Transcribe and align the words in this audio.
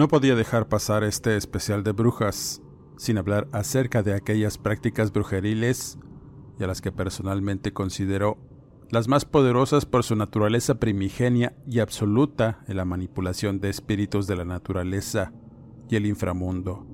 No 0.00 0.08
podía 0.08 0.34
dejar 0.34 0.66
pasar 0.66 1.04
este 1.04 1.36
especial 1.36 1.84
de 1.84 1.92
brujas 1.92 2.62
sin 2.96 3.18
hablar 3.18 3.48
acerca 3.52 4.02
de 4.02 4.14
aquellas 4.14 4.56
prácticas 4.56 5.12
brujeriles 5.12 5.98
y 6.58 6.64
a 6.64 6.66
las 6.66 6.80
que 6.80 6.90
personalmente 6.90 7.74
considero 7.74 8.38
las 8.88 9.08
más 9.08 9.26
poderosas 9.26 9.84
por 9.84 10.02
su 10.02 10.16
naturaleza 10.16 10.76
primigenia 10.76 11.54
y 11.66 11.80
absoluta 11.80 12.60
en 12.66 12.78
la 12.78 12.86
manipulación 12.86 13.60
de 13.60 13.68
espíritus 13.68 14.26
de 14.26 14.36
la 14.36 14.46
naturaleza 14.46 15.34
y 15.90 15.96
el 15.96 16.06
inframundo. 16.06 16.86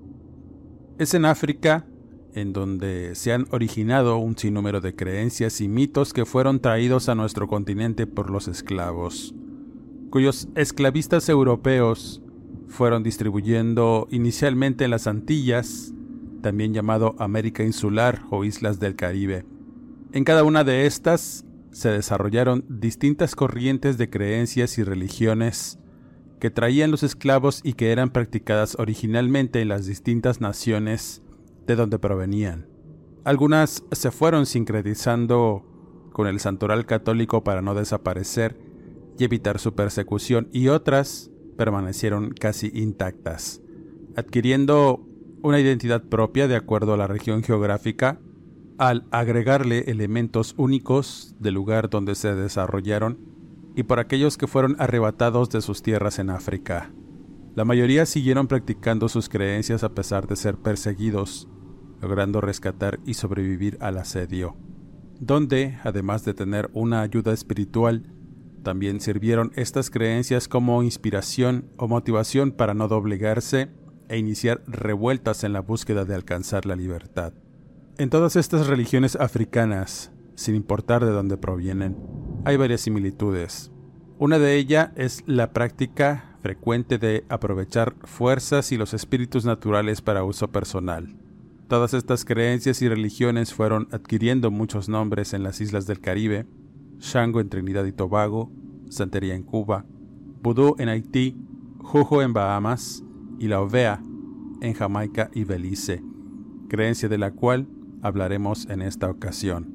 Es 0.99 1.15
en 1.15 1.27
África 1.27 1.87
en 2.35 2.53
donde 2.53 3.15
se 3.15 3.33
han 3.33 3.47
originado 3.53 4.17
un 4.17 4.37
sinnúmero 4.37 4.81
de 4.81 4.97
creencias 4.97 5.61
y 5.61 5.69
mitos 5.69 6.13
que 6.13 6.27
fueron 6.27 6.59
traídos 6.59 7.09
a 7.09 7.15
nuestro 7.15 7.47
continente 7.47 8.09
por 8.09 8.31
los 8.31 8.49
esclavos, 8.49 9.33
cuyos 10.11 10.49
esclavistas 10.57 11.29
europeos 11.29 12.21
fueron 12.69 13.03
distribuyendo 13.03 14.09
inicialmente 14.11 14.85
en 14.85 14.91
las 14.91 15.07
Antillas, 15.07 15.93
también 16.43 16.75
llamado 16.75 17.15
América 17.19 17.63
Insular 17.63 18.23
o 18.31 18.45
Islas 18.45 18.79
del 18.81 18.97
Caribe. 18.97 19.45
En 20.13 20.25
cada 20.25 20.45
una 20.45 20.65
de 20.65 20.87
estas 20.87 21.45
se 21.71 21.91
desarrollaron 21.91 22.65
distintas 22.69 23.35
corrientes 23.35 23.99
de 23.99 24.09
creencias 24.09 24.79
y 24.79 24.85
religiones 24.85 25.79
que 26.41 26.51
traían 26.51 26.91
los 26.91 27.03
esclavos 27.03 27.61
y 27.63 27.75
que 27.75 27.93
eran 27.93 28.11
practicadas 28.11 28.77
originalmente 28.79 29.61
en 29.61 29.69
las 29.69 29.87
distintas 29.87 30.41
naciones 30.41 31.23
de 31.67 31.77
donde 31.77 31.99
provenían. 31.99 32.67
Algunas 33.25 33.83
se 33.91 34.11
fueron 34.11 34.47
sincretizando 34.47 35.65
con 36.13 36.27
el 36.29 36.41
santoral 36.41 36.87
católico 36.87 37.43
para 37.43 37.63
no 37.63 37.75
desaparecer 37.75 38.57
y 39.19 39.25
evitar 39.25 39.59
su 39.59 39.75
persecución 39.75 40.49
y 40.53 40.69
otras 40.69 41.31
permanecieron 41.57 42.31
casi 42.31 42.71
intactas, 42.75 43.63
adquiriendo 44.17 45.07
una 45.43 45.61
identidad 45.61 46.03
propia 46.05 46.49
de 46.49 46.57
acuerdo 46.57 46.95
a 46.95 46.97
la 46.97 47.07
región 47.07 47.43
geográfica 47.43 48.21
al 48.79 49.07
agregarle 49.11 49.91
elementos 49.91 50.55
únicos 50.59 51.35
del 51.39 51.55
lugar 51.55 51.89
donde 51.89 52.15
se 52.15 52.35
desarrollaron 52.35 53.19
y 53.75 53.85
por 53.85 53.99
aquellos 53.99 54.37
que 54.37 54.47
fueron 54.47 54.77
arrebatados 54.79 55.51
de 55.51 55.61
sus 55.61 55.83
tierras 55.83 56.19
en 56.19 56.31
África. 56.31 56.91
La 57.55 57.65
mayoría 57.65 58.05
siguieron 58.07 58.49
practicando 58.49 59.09
sus 59.09 59.29
creencias 59.29 59.83
a 59.83 59.95
pesar 59.95 60.27
de 60.27 60.37
ser 60.37 60.57
perseguidos, 60.57 61.49
logrando 62.01 62.41
rescatar 62.41 63.01
y 63.07 63.15
sobrevivir 63.15 63.79
al 63.81 63.99
asedio, 63.99 64.57
donde, 65.21 65.79
además 65.83 66.25
de 66.25 66.35
tener 66.35 66.71
una 66.75 67.01
ayuda 67.01 67.33
espiritual, 67.33 68.03
también 68.67 69.01
sirvieron 69.01 69.53
estas 69.55 69.91
creencias 69.91 70.49
como 70.49 70.83
inspiración 70.83 71.71
o 71.77 71.87
motivación 71.87 72.51
para 72.51 72.75
no 72.75 72.89
doblegarse 72.89 73.69
e 74.09 74.19
iniciar 74.19 74.61
revueltas 74.67 75.45
en 75.45 75.53
la 75.53 75.61
búsqueda 75.61 76.05
de 76.05 76.17
alcanzar 76.17 76.67
la 76.67 76.75
libertad. 76.75 77.33
En 77.97 78.11
todas 78.11 78.35
estas 78.35 78.67
religiones 78.67 79.15
africanas, 79.15 80.11
sin 80.35 80.57
importar 80.57 81.05
de 81.05 81.13
dónde 81.13 81.37
provienen, 81.37 81.97
hay 82.45 82.57
varias 82.57 82.81
similitudes. 82.81 83.71
Una 84.19 84.41
de 84.41 84.57
ellas 84.57 84.91
es 84.97 85.23
la 85.27 85.53
práctica 85.53 86.37
frecuente 86.43 86.99
de 86.99 87.25
aprovechar 87.29 87.95
fuerzas 88.03 88.73
y 88.73 88.77
los 88.77 88.95
espíritus 88.95 89.45
naturales 89.45 90.03
para 90.03 90.25
uso 90.25 90.51
personal. 90.51 91.15
Todas 91.69 91.95
estas 91.95 92.25
creencias 92.25 92.83
y 92.83 92.89
religiones 92.89 93.55
fueron 93.55 93.87
adquiriendo 93.93 94.51
muchos 94.51 94.89
nombres 94.89 95.35
en 95.35 95.45
las 95.45 95.61
islas 95.61 95.87
del 95.87 96.01
Caribe, 96.01 96.47
Shango 96.99 97.41
en 97.41 97.49
Trinidad 97.49 97.85
y 97.85 97.93
Tobago, 97.93 98.51
Santería 98.89 99.35
en 99.35 99.43
Cuba, 99.43 99.85
Vudú 100.43 100.77
en 100.79 100.89
Haití, 100.89 101.37
Jujo 101.79 102.23
en 102.23 102.33
Bahamas 102.33 103.05
y 103.39 103.49
la 103.49 103.61
Ovea 103.61 104.03
en 104.61 104.75
Jamaica 104.75 105.31
y 105.35 105.45
Belice, 105.45 106.03
creencia 106.69 107.09
de 107.09 107.19
la 107.19 107.33
cual 107.33 107.69
hablaremos 108.03 108.67
en 108.69 108.83
esta 108.83 109.11
ocasión. 109.11 109.75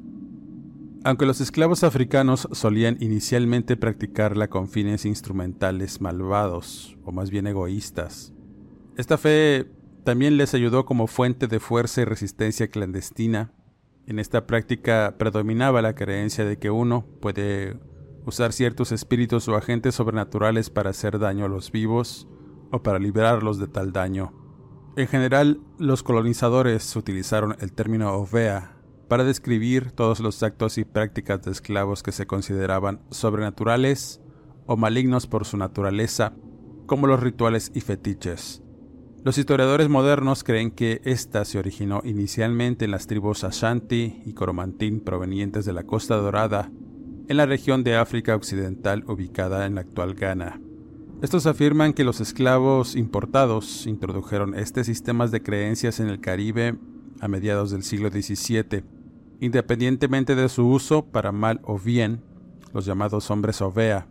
Aunque 1.03 1.25
los 1.25 1.41
esclavos 1.41 1.83
africanos 1.83 2.47
solían 2.51 2.97
inicialmente 2.99 3.75
practicarla 3.75 4.49
con 4.49 4.67
fines 4.67 5.05
instrumentales 5.05 5.99
malvados, 5.99 6.95
o 7.03 7.11
más 7.11 7.31
bien 7.31 7.47
egoístas, 7.47 8.33
esta 8.97 9.17
fe 9.17 9.67
también 10.03 10.37
les 10.37 10.53
ayudó 10.53 10.85
como 10.85 11.07
fuente 11.07 11.47
de 11.47 11.59
fuerza 11.59 12.01
y 12.01 12.05
resistencia 12.05 12.67
clandestina 12.67 13.51
en 14.07 14.19
esta 14.19 14.47
práctica 14.47 15.15
predominaba 15.17 15.81
la 15.81 15.95
creencia 15.95 16.45
de 16.45 16.57
que 16.57 16.69
uno 16.69 17.05
puede 17.21 17.77
usar 18.25 18.53
ciertos 18.53 18.91
espíritus 18.91 19.47
o 19.47 19.55
agentes 19.55 19.95
sobrenaturales 19.95 20.69
para 20.69 20.91
hacer 20.91 21.19
daño 21.19 21.45
a 21.45 21.49
los 21.49 21.71
vivos 21.71 22.27
o 22.71 22.81
para 22.83 22.99
liberarlos 22.99 23.59
de 23.59 23.67
tal 23.67 23.91
daño. 23.91 24.33
En 24.97 25.07
general, 25.07 25.61
los 25.77 26.03
colonizadores 26.03 26.95
utilizaron 26.95 27.55
el 27.59 27.73
término 27.73 28.11
ovea 28.13 28.77
para 29.07 29.23
describir 29.23 29.91
todos 29.91 30.19
los 30.19 30.41
actos 30.43 30.77
y 30.77 30.85
prácticas 30.85 31.41
de 31.41 31.51
esclavos 31.51 32.03
que 32.03 32.11
se 32.11 32.25
consideraban 32.25 33.01
sobrenaturales 33.09 34.21
o 34.65 34.77
malignos 34.77 35.27
por 35.27 35.45
su 35.45 35.57
naturaleza, 35.57 36.33
como 36.85 37.07
los 37.07 37.19
rituales 37.19 37.71
y 37.73 37.81
fetiches. 37.81 38.60
Los 39.23 39.37
historiadores 39.37 39.87
modernos 39.87 40.43
creen 40.43 40.71
que 40.71 40.99
ésta 41.03 41.45
se 41.45 41.59
originó 41.59 42.01
inicialmente 42.03 42.85
en 42.85 42.91
las 42.91 43.05
tribus 43.05 43.43
Ashanti 43.43 44.19
y 44.25 44.33
Coromantín 44.33 44.99
provenientes 44.99 45.63
de 45.63 45.73
la 45.73 45.83
Costa 45.83 46.15
Dorada, 46.15 46.71
en 47.27 47.37
la 47.37 47.45
región 47.45 47.83
de 47.83 47.97
África 47.97 48.35
Occidental 48.35 49.03
ubicada 49.07 49.67
en 49.67 49.75
la 49.75 49.81
actual 49.81 50.15
Ghana. 50.15 50.59
Estos 51.21 51.45
afirman 51.45 51.93
que 51.93 52.03
los 52.03 52.19
esclavos 52.19 52.95
importados 52.95 53.85
introdujeron 53.85 54.55
este 54.55 54.83
sistema 54.83 55.27
de 55.27 55.43
creencias 55.43 55.99
en 55.99 56.07
el 56.07 56.19
Caribe 56.19 56.79
a 57.19 57.27
mediados 57.27 57.69
del 57.69 57.83
siglo 57.83 58.09
XVII, 58.09 58.83
independientemente 59.39 60.33
de 60.33 60.49
su 60.49 60.67
uso 60.67 61.05
para 61.05 61.31
mal 61.31 61.61
o 61.61 61.77
bien, 61.77 62.23
los 62.73 62.85
llamados 62.85 63.29
hombres 63.29 63.61
ovea, 63.61 64.07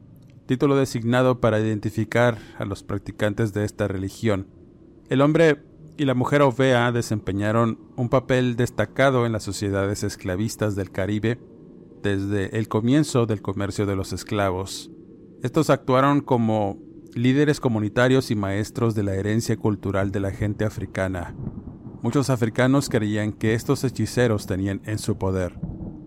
título 0.46 0.76
designado 0.76 1.40
para 1.40 1.58
identificar 1.58 2.38
a 2.60 2.64
los 2.64 2.84
practicantes 2.84 3.52
de 3.52 3.64
esta 3.64 3.88
religión 3.88 4.59
el 5.10 5.20
hombre 5.22 5.60
y 5.98 6.04
la 6.04 6.14
mujer 6.14 6.40
ovea 6.40 6.92
desempeñaron 6.92 7.78
un 7.96 8.08
papel 8.08 8.56
destacado 8.56 9.26
en 9.26 9.32
las 9.32 9.42
sociedades 9.42 10.04
esclavistas 10.04 10.76
del 10.76 10.92
Caribe 10.92 11.38
desde 12.00 12.56
el 12.56 12.68
comienzo 12.68 13.26
del 13.26 13.42
comercio 13.42 13.86
de 13.86 13.96
los 13.96 14.12
esclavos. 14.12 14.90
Estos 15.42 15.68
actuaron 15.68 16.20
como 16.20 16.78
líderes 17.14 17.58
comunitarios 17.58 18.30
y 18.30 18.36
maestros 18.36 18.94
de 18.94 19.02
la 19.02 19.14
herencia 19.14 19.56
cultural 19.56 20.12
de 20.12 20.20
la 20.20 20.30
gente 20.30 20.64
africana. 20.64 21.34
Muchos 22.02 22.30
africanos 22.30 22.88
creían 22.88 23.32
que 23.32 23.54
estos 23.54 23.82
hechiceros 23.82 24.46
tenían 24.46 24.80
en 24.86 24.98
su 24.98 25.18
poder 25.18 25.58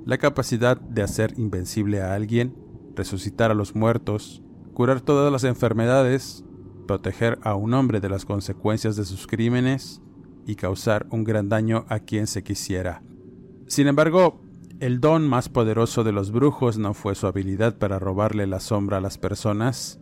la 0.06 0.18
capacidad 0.18 0.80
de 0.80 1.02
hacer 1.02 1.34
invencible 1.38 2.02
a 2.02 2.14
alguien, 2.14 2.56
resucitar 2.96 3.52
a 3.52 3.54
los 3.54 3.76
muertos, 3.76 4.42
curar 4.74 5.02
todas 5.02 5.32
las 5.32 5.44
enfermedades 5.44 6.46
proteger 6.86 7.40
a 7.42 7.56
un 7.56 7.74
hombre 7.74 8.00
de 8.00 8.10
las 8.10 8.26
consecuencias 8.26 8.96
de 8.96 9.06
sus 9.06 9.28
crímenes 9.28 10.02
y 10.46 10.56
causar 10.56 11.08
un 11.10 11.24
gran 11.24 11.50
daño 11.50 11.86
a 11.90 12.00
quien 12.00 12.28
se 12.28 12.44
quisiera. 12.44 13.02
Sin 13.68 13.88
embargo, 13.88 14.42
el 14.80 15.00
don 15.00 15.28
más 15.28 15.50
poderoso 15.50 16.04
de 16.04 16.12
los 16.12 16.32
brujos 16.32 16.78
no 16.78 16.94
fue 16.94 17.16
su 17.16 17.28
habilidad 17.28 17.78
para 17.78 18.00
robarle 18.00 18.48
la 18.48 18.60
sombra 18.60 18.98
a 18.98 19.02
las 19.02 19.18
personas, 19.18 20.00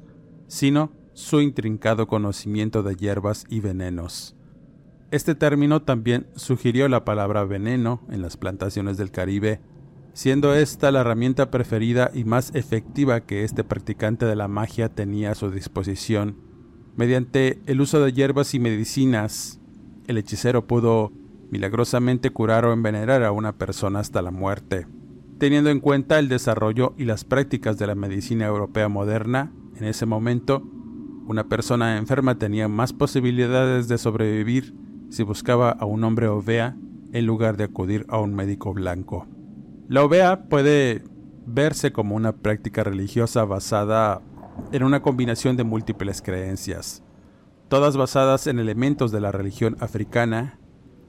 sino 0.48 0.92
su 1.14 1.42
intrincado 1.42 2.08
conocimiento 2.08 2.84
de 2.84 2.96
hierbas 2.96 3.46
y 3.50 3.60
venenos. 3.60 4.36
Este 5.12 5.36
término 5.36 5.82
también 5.82 6.28
sugirió 6.36 6.88
la 6.88 7.04
palabra 7.04 7.44
veneno 7.44 8.02
en 8.10 8.22
las 8.22 8.38
plantaciones 8.38 8.98
del 8.98 9.12
Caribe, 9.12 9.60
siendo 10.14 10.56
esta 10.56 10.92
la 10.92 11.02
herramienta 11.02 11.52
preferida 11.52 12.12
y 12.14 12.24
más 12.24 12.56
efectiva 12.56 13.22
que 13.22 13.44
este 13.44 13.64
practicante 13.64 14.26
de 14.26 14.36
la 14.36 14.48
magia 14.48 14.90
tenía 14.90 15.32
a 15.32 15.36
su 15.36 15.52
disposición. 15.52 16.51
Mediante 16.96 17.60
el 17.66 17.82
uso 17.82 18.04
de 18.04 18.12
hierbas 18.12 18.54
y 18.54 18.60
medicinas, 18.60 19.60
el 20.08 20.18
hechicero 20.18 20.68
pudo 20.68 21.12
milagrosamente 21.50 22.32
curar 22.32 22.66
o 22.66 22.74
envenenar 22.74 23.24
a 23.24 23.32
una 23.32 23.54
persona 23.54 24.00
hasta 24.00 24.22
la 24.22 24.32
muerte. 24.32 24.88
Teniendo 25.38 25.70
en 25.70 25.80
cuenta 25.80 26.20
el 26.20 26.30
desarrollo 26.30 26.94
y 26.98 27.06
las 27.06 27.24
prácticas 27.24 27.78
de 27.78 27.88
la 27.88 27.96
medicina 27.96 28.46
europea 28.46 28.90
moderna, 28.90 29.52
en 29.76 29.86
ese 29.86 30.06
momento, 30.06 30.64
una 31.26 31.48
persona 31.48 31.98
enferma 31.98 32.38
tenía 32.38 32.68
más 32.68 32.94
posibilidades 32.94 33.88
de 33.88 33.98
sobrevivir 33.98 34.76
si 35.10 35.24
buscaba 35.24 35.72
a 35.72 35.86
un 35.86 36.04
hombre 36.04 36.28
ovea 36.28 36.76
en 37.14 37.26
lugar 37.26 37.58
de 37.58 37.66
acudir 37.66 38.06
a 38.10 38.20
un 38.20 38.34
médico 38.34 38.74
blanco. 38.74 39.28
La 39.88 40.04
ovea 40.04 40.44
puede 40.50 41.04
verse 41.46 41.92
como 41.92 42.16
una 42.16 42.34
práctica 42.34 42.84
religiosa 42.84 43.44
basada 43.46 44.22
en 44.72 44.84
una 44.84 45.02
combinación 45.02 45.58
de 45.58 45.64
múltiples 45.64 46.22
creencias, 46.22 47.04
todas 47.70 47.98
basadas 47.98 48.48
en 48.48 48.60
elementos 48.60 49.12
de 49.12 49.22
la 49.22 49.32
religión 49.32 49.78
africana, 49.80 50.60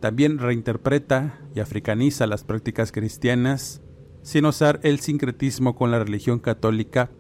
también 0.00 0.39
reinterpreta 0.39 1.41
y 1.55 1.61
africaniza 1.61 2.27
las 2.27 2.44
prácticas 2.44 2.93
cristianas 2.93 3.83
sin 4.23 4.47
usar 4.47 4.81
el 4.83 5.00
sincretismo 5.00 5.75
con 5.75 5.91
la 5.91 5.99
religión 5.99 6.39
católica 6.39 7.11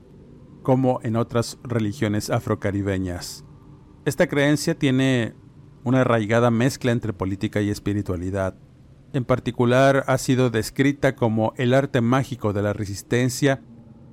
como 0.62 1.00
en 1.02 1.16
otras 1.16 1.58
religiones 1.64 2.30
afrocaribeñas. 2.30 3.44
Esta 4.04 4.26
creencia 4.28 4.78
tiene 4.78 5.34
una 5.84 6.02
arraigada 6.02 6.50
mezcla 6.50 6.92
entre 6.92 7.12
política 7.12 7.60
y 7.60 7.70
espiritualidad, 7.70 8.56
en 9.12 9.24
particular 9.24 10.04
ha 10.06 10.16
sido 10.16 10.50
descrita 10.50 11.14
como 11.14 11.52
el 11.56 11.74
arte 11.74 12.00
mágico 12.00 12.52
de 12.52 12.62
la 12.62 12.72
resistencia 12.72 13.62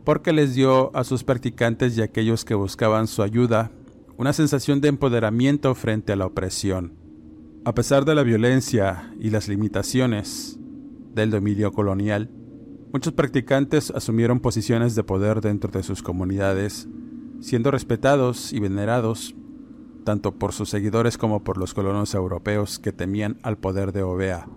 porque 0.04 0.34
les 0.34 0.56
dio 0.56 0.96
a 0.96 1.04
sus 1.04 1.24
practicantes 1.24 1.98
y 1.98 2.02
a 2.02 2.06
aquellos 2.06 2.46
que 2.46 2.56
buscaban 2.56 3.08
su 3.08 3.22
ayuda 3.22 3.72
una 4.18 4.34
sensación 4.34 4.82
de 4.82 4.90
empoderamiento 4.90 5.74
frente 5.76 6.12
a 6.12 6.16
la 6.16 6.26
opresión. 6.26 6.94
A 7.64 7.74
pesar 7.74 8.06
de 8.06 8.16
la 8.16 8.24
violencia 8.24 9.14
y 9.20 9.30
las 9.30 9.48
limitaciones 9.48 10.60
del 11.14 11.30
dominio 11.32 11.72
colonial, 11.72 12.30
muchos 12.92 13.14
practicantes 13.14 13.92
asumieron 13.92 14.40
posiciones 14.40 14.96
de 14.96 15.04
poder 15.04 15.42
dentro 15.42 15.72
de 15.72 15.84
sus 15.84 16.04
comunidades, 16.04 16.88
siendo 17.40 17.72
respetados 17.72 18.52
y 18.52 18.60
venerados 18.60 19.36
tanto 20.04 20.34
por 20.36 20.54
sus 20.54 20.70
seguidores 20.70 21.18
como 21.18 21.44
por 21.44 21.58
los 21.58 21.74
colonos 21.74 22.14
europeos 22.14 22.80
que 22.80 22.92
temían 22.92 23.38
al 23.44 23.58
poder 23.58 23.92
de 23.92 24.04
Ovea 24.04 24.48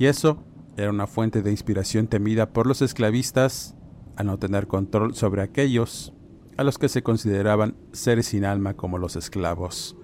y 0.00 0.06
eso 0.06 0.42
era 0.78 0.90
una 0.90 1.06
fuente 1.06 1.42
de 1.42 1.50
inspiración 1.50 2.06
temida 2.06 2.54
por 2.54 2.66
los 2.66 2.80
esclavistas 2.80 3.76
al 4.20 4.26
no 4.26 4.38
tener 4.38 4.66
control 4.66 5.14
sobre 5.14 5.42
aquellos 5.42 6.12
a 6.56 6.64
los 6.64 6.78
que 6.78 6.88
se 6.88 7.02
consideraban 7.02 7.76
seres 7.92 8.26
sin 8.26 8.44
alma 8.44 8.74
como 8.74 8.98
los 8.98 9.16
esclavos. 9.16 9.96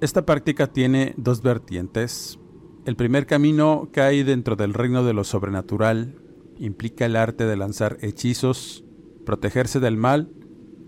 Esta 0.00 0.26
práctica 0.26 0.66
tiene 0.66 1.14
dos 1.16 1.42
vertientes. 1.42 2.38
El 2.84 2.96
primer 2.96 3.26
camino 3.26 3.88
cae 3.92 4.22
dentro 4.22 4.56
del 4.56 4.74
reino 4.74 5.04
de 5.04 5.14
lo 5.14 5.24
sobrenatural, 5.24 6.16
implica 6.58 7.06
el 7.06 7.16
arte 7.16 7.46
de 7.46 7.56
lanzar 7.56 7.96
hechizos, 8.02 8.84
protegerse 9.24 9.80
del 9.80 9.96
mal, 9.96 10.30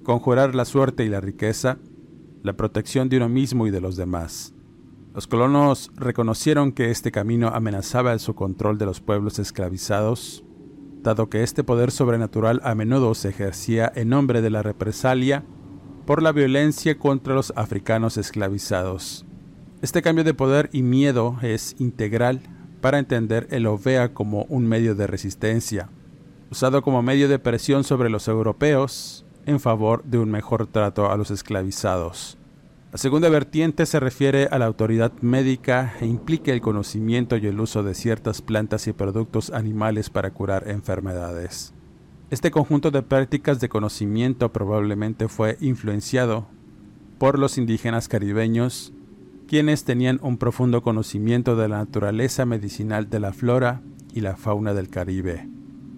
conjurar 0.04 0.54
la 0.54 0.64
suerte 0.64 1.04
y 1.04 1.08
la 1.08 1.20
riqueza, 1.20 1.78
la 2.42 2.56
protección 2.56 3.08
de 3.08 3.16
uno 3.16 3.28
mismo 3.28 3.66
y 3.66 3.70
de 3.70 3.80
los 3.80 3.96
demás. 3.96 4.54
Los 5.14 5.26
colonos 5.26 5.90
reconocieron 5.96 6.72
que 6.72 6.90
este 6.90 7.10
camino 7.10 7.48
amenazaba 7.48 8.18
su 8.18 8.34
control 8.34 8.78
de 8.78 8.86
los 8.86 9.00
pueblos 9.00 9.38
esclavizados, 9.38 10.44
dado 11.08 11.30
que 11.30 11.42
este 11.42 11.64
poder 11.64 11.90
sobrenatural 11.90 12.60
a 12.64 12.74
menudo 12.74 13.14
se 13.14 13.30
ejercía 13.30 13.90
en 13.94 14.10
nombre 14.10 14.42
de 14.42 14.50
la 14.50 14.62
represalia 14.62 15.42
por 16.04 16.22
la 16.22 16.32
violencia 16.32 16.98
contra 16.98 17.34
los 17.34 17.50
africanos 17.56 18.18
esclavizados. 18.18 19.24
Este 19.80 20.02
cambio 20.02 20.22
de 20.22 20.34
poder 20.34 20.68
y 20.70 20.82
miedo 20.82 21.38
es 21.40 21.76
integral 21.78 22.42
para 22.82 22.98
entender 22.98 23.46
el 23.50 23.66
OVEA 23.66 24.12
como 24.12 24.42
un 24.50 24.66
medio 24.66 24.94
de 24.94 25.06
resistencia, 25.06 25.88
usado 26.50 26.82
como 26.82 27.02
medio 27.02 27.26
de 27.26 27.38
presión 27.38 27.84
sobre 27.84 28.10
los 28.10 28.28
europeos 28.28 29.24
en 29.46 29.60
favor 29.60 30.04
de 30.04 30.18
un 30.18 30.30
mejor 30.30 30.66
trato 30.66 31.10
a 31.10 31.16
los 31.16 31.30
esclavizados. 31.30 32.36
La 32.90 32.96
segunda 32.96 33.28
vertiente 33.28 33.84
se 33.84 34.00
refiere 34.00 34.48
a 34.50 34.58
la 34.58 34.64
autoridad 34.64 35.12
médica 35.20 35.92
e 36.00 36.06
implica 36.06 36.52
el 36.52 36.62
conocimiento 36.62 37.36
y 37.36 37.46
el 37.46 37.60
uso 37.60 37.82
de 37.82 37.94
ciertas 37.94 38.40
plantas 38.40 38.86
y 38.86 38.94
productos 38.94 39.50
animales 39.50 40.08
para 40.08 40.30
curar 40.30 40.68
enfermedades. 40.68 41.74
Este 42.30 42.50
conjunto 42.50 42.90
de 42.90 43.02
prácticas 43.02 43.60
de 43.60 43.68
conocimiento 43.68 44.50
probablemente 44.54 45.28
fue 45.28 45.58
influenciado 45.60 46.46
por 47.18 47.38
los 47.38 47.58
indígenas 47.58 48.08
caribeños, 48.08 48.94
quienes 49.46 49.84
tenían 49.84 50.18
un 50.22 50.38
profundo 50.38 50.82
conocimiento 50.82 51.56
de 51.56 51.68
la 51.68 51.78
naturaleza 51.78 52.46
medicinal 52.46 53.10
de 53.10 53.20
la 53.20 53.34
flora 53.34 53.82
y 54.14 54.22
la 54.22 54.36
fauna 54.36 54.72
del 54.72 54.88
Caribe. 54.88 55.46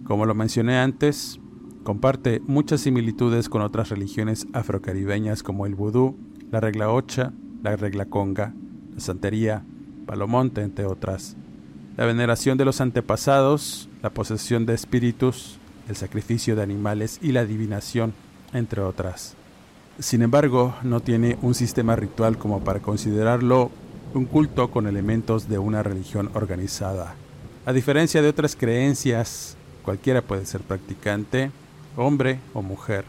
Como 0.03 0.27
lo 0.27 0.35
mencioné 0.35 0.77
antes, 0.79 1.39
comparte 1.85 2.43
muchas 2.49 2.81
similitudes 2.81 3.49
con 3.49 3.63
otras 3.63 3.91
religiones 3.91 4.49
afrocaribeñas 4.53 5.45
como 5.45 5.67
el 5.67 5.77
vudú 5.77 6.17
la 6.51 6.61
regla 6.61 6.91
ocha, 6.91 7.33
la 7.63 7.77
regla 7.77 8.07
conga, 8.07 8.53
la 8.95 9.01
santería, 9.01 9.63
palomonte, 10.07 10.63
entre 10.63 10.87
otras. 10.87 11.37
La 11.97 12.07
veneración 12.07 12.59
de 12.59 12.65
los 12.65 12.81
antepasados, 12.81 13.89
la 14.03 14.11
posesión 14.11 14.67
de 14.67 14.75
espíritus, 14.75 15.59
el 15.89 15.97
sacrificio 15.97 16.57
de 16.57 16.63
animales 16.63 17.19
y 17.23 17.33
la 17.33 17.41
adivinación, 17.41 18.15
entre 18.53 18.81
otras. 18.81 19.35
Sin 19.99 20.23
embargo, 20.23 20.75
no 20.83 21.01
tiene 21.01 21.37
un 21.43 21.55
sistema 21.55 21.95
ritual 21.95 22.39
como 22.39 22.65
para 22.65 22.81
considerarlo 22.81 23.71
un 24.15 24.25
culto 24.25 24.71
con 24.71 24.87
elementos 24.87 25.49
de 25.49 25.59
una 25.59 25.83
religión 25.83 26.31
organizada. 26.35 27.15
A 27.67 27.73
diferencia 27.73 28.23
de 28.23 28.29
otras 28.29 28.57
creencias, 28.57 29.57
cualquiera 29.83 30.23
puede 30.23 30.47
ser 30.47 30.63
practicante, 30.63 31.51
hombre 31.97 32.41
o 32.55 32.63
mujer. 32.63 33.05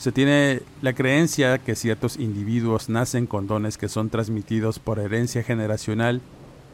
Se 0.00 0.12
tiene 0.12 0.62
la 0.80 0.94
creencia 0.94 1.58
que 1.58 1.76
ciertos 1.76 2.16
individuos 2.16 2.88
nacen 2.88 3.26
con 3.26 3.46
dones 3.46 3.76
que 3.76 3.90
son 3.90 4.08
transmitidos 4.08 4.78
por 4.78 4.98
herencia 4.98 5.42
generacional 5.42 6.22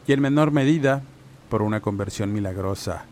y 0.07 0.13
en 0.13 0.21
menor 0.21 0.51
medida 0.51 1.03
por 1.49 1.61
una 1.61 1.81
conversión 1.81 2.31
milagrosa. 2.31 3.03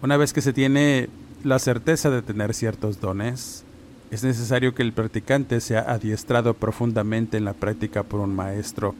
Una 0.00 0.16
vez 0.16 0.32
que 0.32 0.42
se 0.42 0.52
tiene 0.52 1.08
la 1.42 1.58
certeza 1.58 2.08
de 2.08 2.22
tener 2.22 2.54
ciertos 2.54 3.00
dones, 3.00 3.64
es 4.12 4.22
necesario 4.22 4.76
que 4.76 4.82
el 4.82 4.92
practicante 4.92 5.60
sea 5.60 5.80
adiestrado 5.80 6.54
profundamente 6.54 7.36
en 7.36 7.44
la 7.44 7.52
práctica 7.52 8.04
por 8.04 8.20
un 8.20 8.36
maestro. 8.36 8.94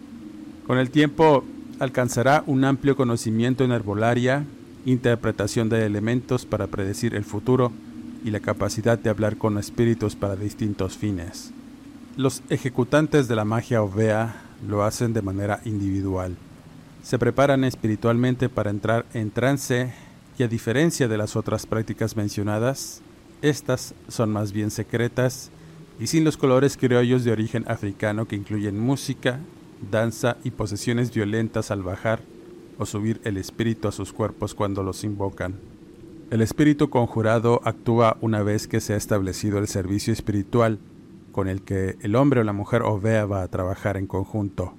Con 0.67 0.79
el 0.79 0.91
tiempo 0.91 1.45
alcanzará 1.79 2.43
un 2.49 2.65
amplio 2.65 2.97
conocimiento 2.97 3.62
en 3.62 3.71
herbolaria, 3.71 4.45
interpretación 4.87 5.69
de 5.69 5.87
elementos 5.87 6.47
para 6.47 6.67
predecir 6.67 7.15
el 7.15 7.25
futuro, 7.25 7.71
y 8.25 8.31
la 8.31 8.41
capacidad 8.41 8.99
de 8.99 9.11
hablar 9.11 9.37
con 9.37 9.59
espíritus 9.59 10.17
para 10.17 10.37
distintos 10.37 10.97
fines. 10.97 11.53
Los 12.17 12.43
ejecutantes 12.51 13.29
de 13.29 13.37
la 13.37 13.45
magia 13.45 13.83
ovea 13.83 14.43
lo 14.67 14.83
hacen 14.83 15.13
de 15.13 15.23
manera 15.23 15.61
individual. 15.65 16.37
Se 17.03 17.19
preparan 17.19 17.65
espiritualmente 17.65 18.49
para 18.49 18.71
entrar 18.71 19.07
en 19.15 19.31
trance 19.31 19.93
y 20.39 20.43
a 20.43 20.49
diferencia 20.49 21.09
de 21.09 21.17
las 21.17 21.37
otras 21.37 21.67
prácticas 21.67 22.17
mencionadas, 22.17 23.03
estas 23.41 23.95
son 24.09 24.31
más 24.33 24.53
bien 24.53 24.71
secretas 24.71 25.51
y 26.01 26.09
sin 26.09 26.25
los 26.25 26.37
colores 26.37 26.77
criollos 26.77 27.25
de 27.25 27.33
origen 27.33 27.65
africano 27.69 28.27
que 28.27 28.37
incluyen 28.37 28.79
música, 28.79 29.41
danza 29.91 30.37
y 30.45 30.51
posesiones 30.51 31.13
violentas 31.13 31.71
al 31.71 31.83
bajar 31.83 32.21
o 32.79 32.87
subir 32.87 33.21
el 33.25 33.37
espíritu 33.37 33.89
a 33.89 33.93
sus 33.93 34.13
cuerpos 34.13 34.55
cuando 34.55 34.83
los 34.83 35.05
invocan. 35.05 35.55
El 36.31 36.43
espíritu 36.43 36.91
conjurado 36.91 37.63
actúa 37.65 38.19
una 38.21 38.43
vez 38.43 38.69
que 38.69 38.81
se 38.81 38.93
ha 38.93 38.97
establecido 38.99 39.59
el 39.59 39.67
servicio 39.67 40.13
espiritual 40.13 40.79
con 41.33 41.49
el 41.49 41.63
que 41.63 41.97
el 42.03 42.17
hombre 42.17 42.41
o 42.41 42.45
la 42.45 42.53
mujer 42.53 42.83
ovea 42.83 43.25
va 43.25 43.43
a 43.43 43.49
trabajar 43.49 43.97
en 43.97 44.07
conjunto. 44.07 44.75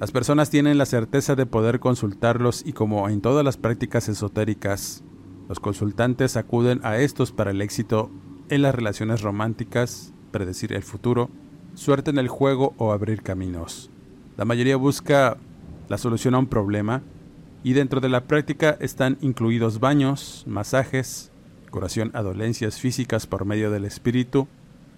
Las 0.00 0.10
personas 0.10 0.50
tienen 0.50 0.76
la 0.76 0.86
certeza 0.86 1.36
de 1.36 1.46
poder 1.46 1.78
consultarlos 1.78 2.66
y 2.66 2.72
como 2.72 3.08
en 3.08 3.20
todas 3.20 3.44
las 3.44 3.56
prácticas 3.56 4.08
esotéricas, 4.08 5.04
los 5.48 5.60
consultantes 5.60 6.36
acuden 6.36 6.80
a 6.82 6.98
estos 6.98 7.30
para 7.30 7.52
el 7.52 7.62
éxito 7.62 8.10
en 8.48 8.62
las 8.62 8.74
relaciones 8.74 9.22
románticas, 9.22 10.12
predecir 10.32 10.72
el 10.72 10.82
futuro, 10.82 11.30
suerte 11.74 12.10
en 12.10 12.18
el 12.18 12.28
juego 12.28 12.74
o 12.76 12.90
abrir 12.90 13.22
caminos. 13.22 13.88
La 14.36 14.44
mayoría 14.44 14.76
busca 14.76 15.36
la 15.88 15.96
solución 15.96 16.34
a 16.34 16.38
un 16.38 16.48
problema 16.48 17.02
y 17.62 17.72
dentro 17.72 18.00
de 18.00 18.08
la 18.08 18.24
práctica 18.24 18.76
están 18.80 19.18
incluidos 19.20 19.80
baños, 19.80 20.44
masajes, 20.46 21.30
curación 21.70 22.10
a 22.14 22.22
dolencias 22.22 22.78
físicas 22.78 23.26
por 23.26 23.44
medio 23.44 23.70
del 23.70 23.84
espíritu, 23.84 24.48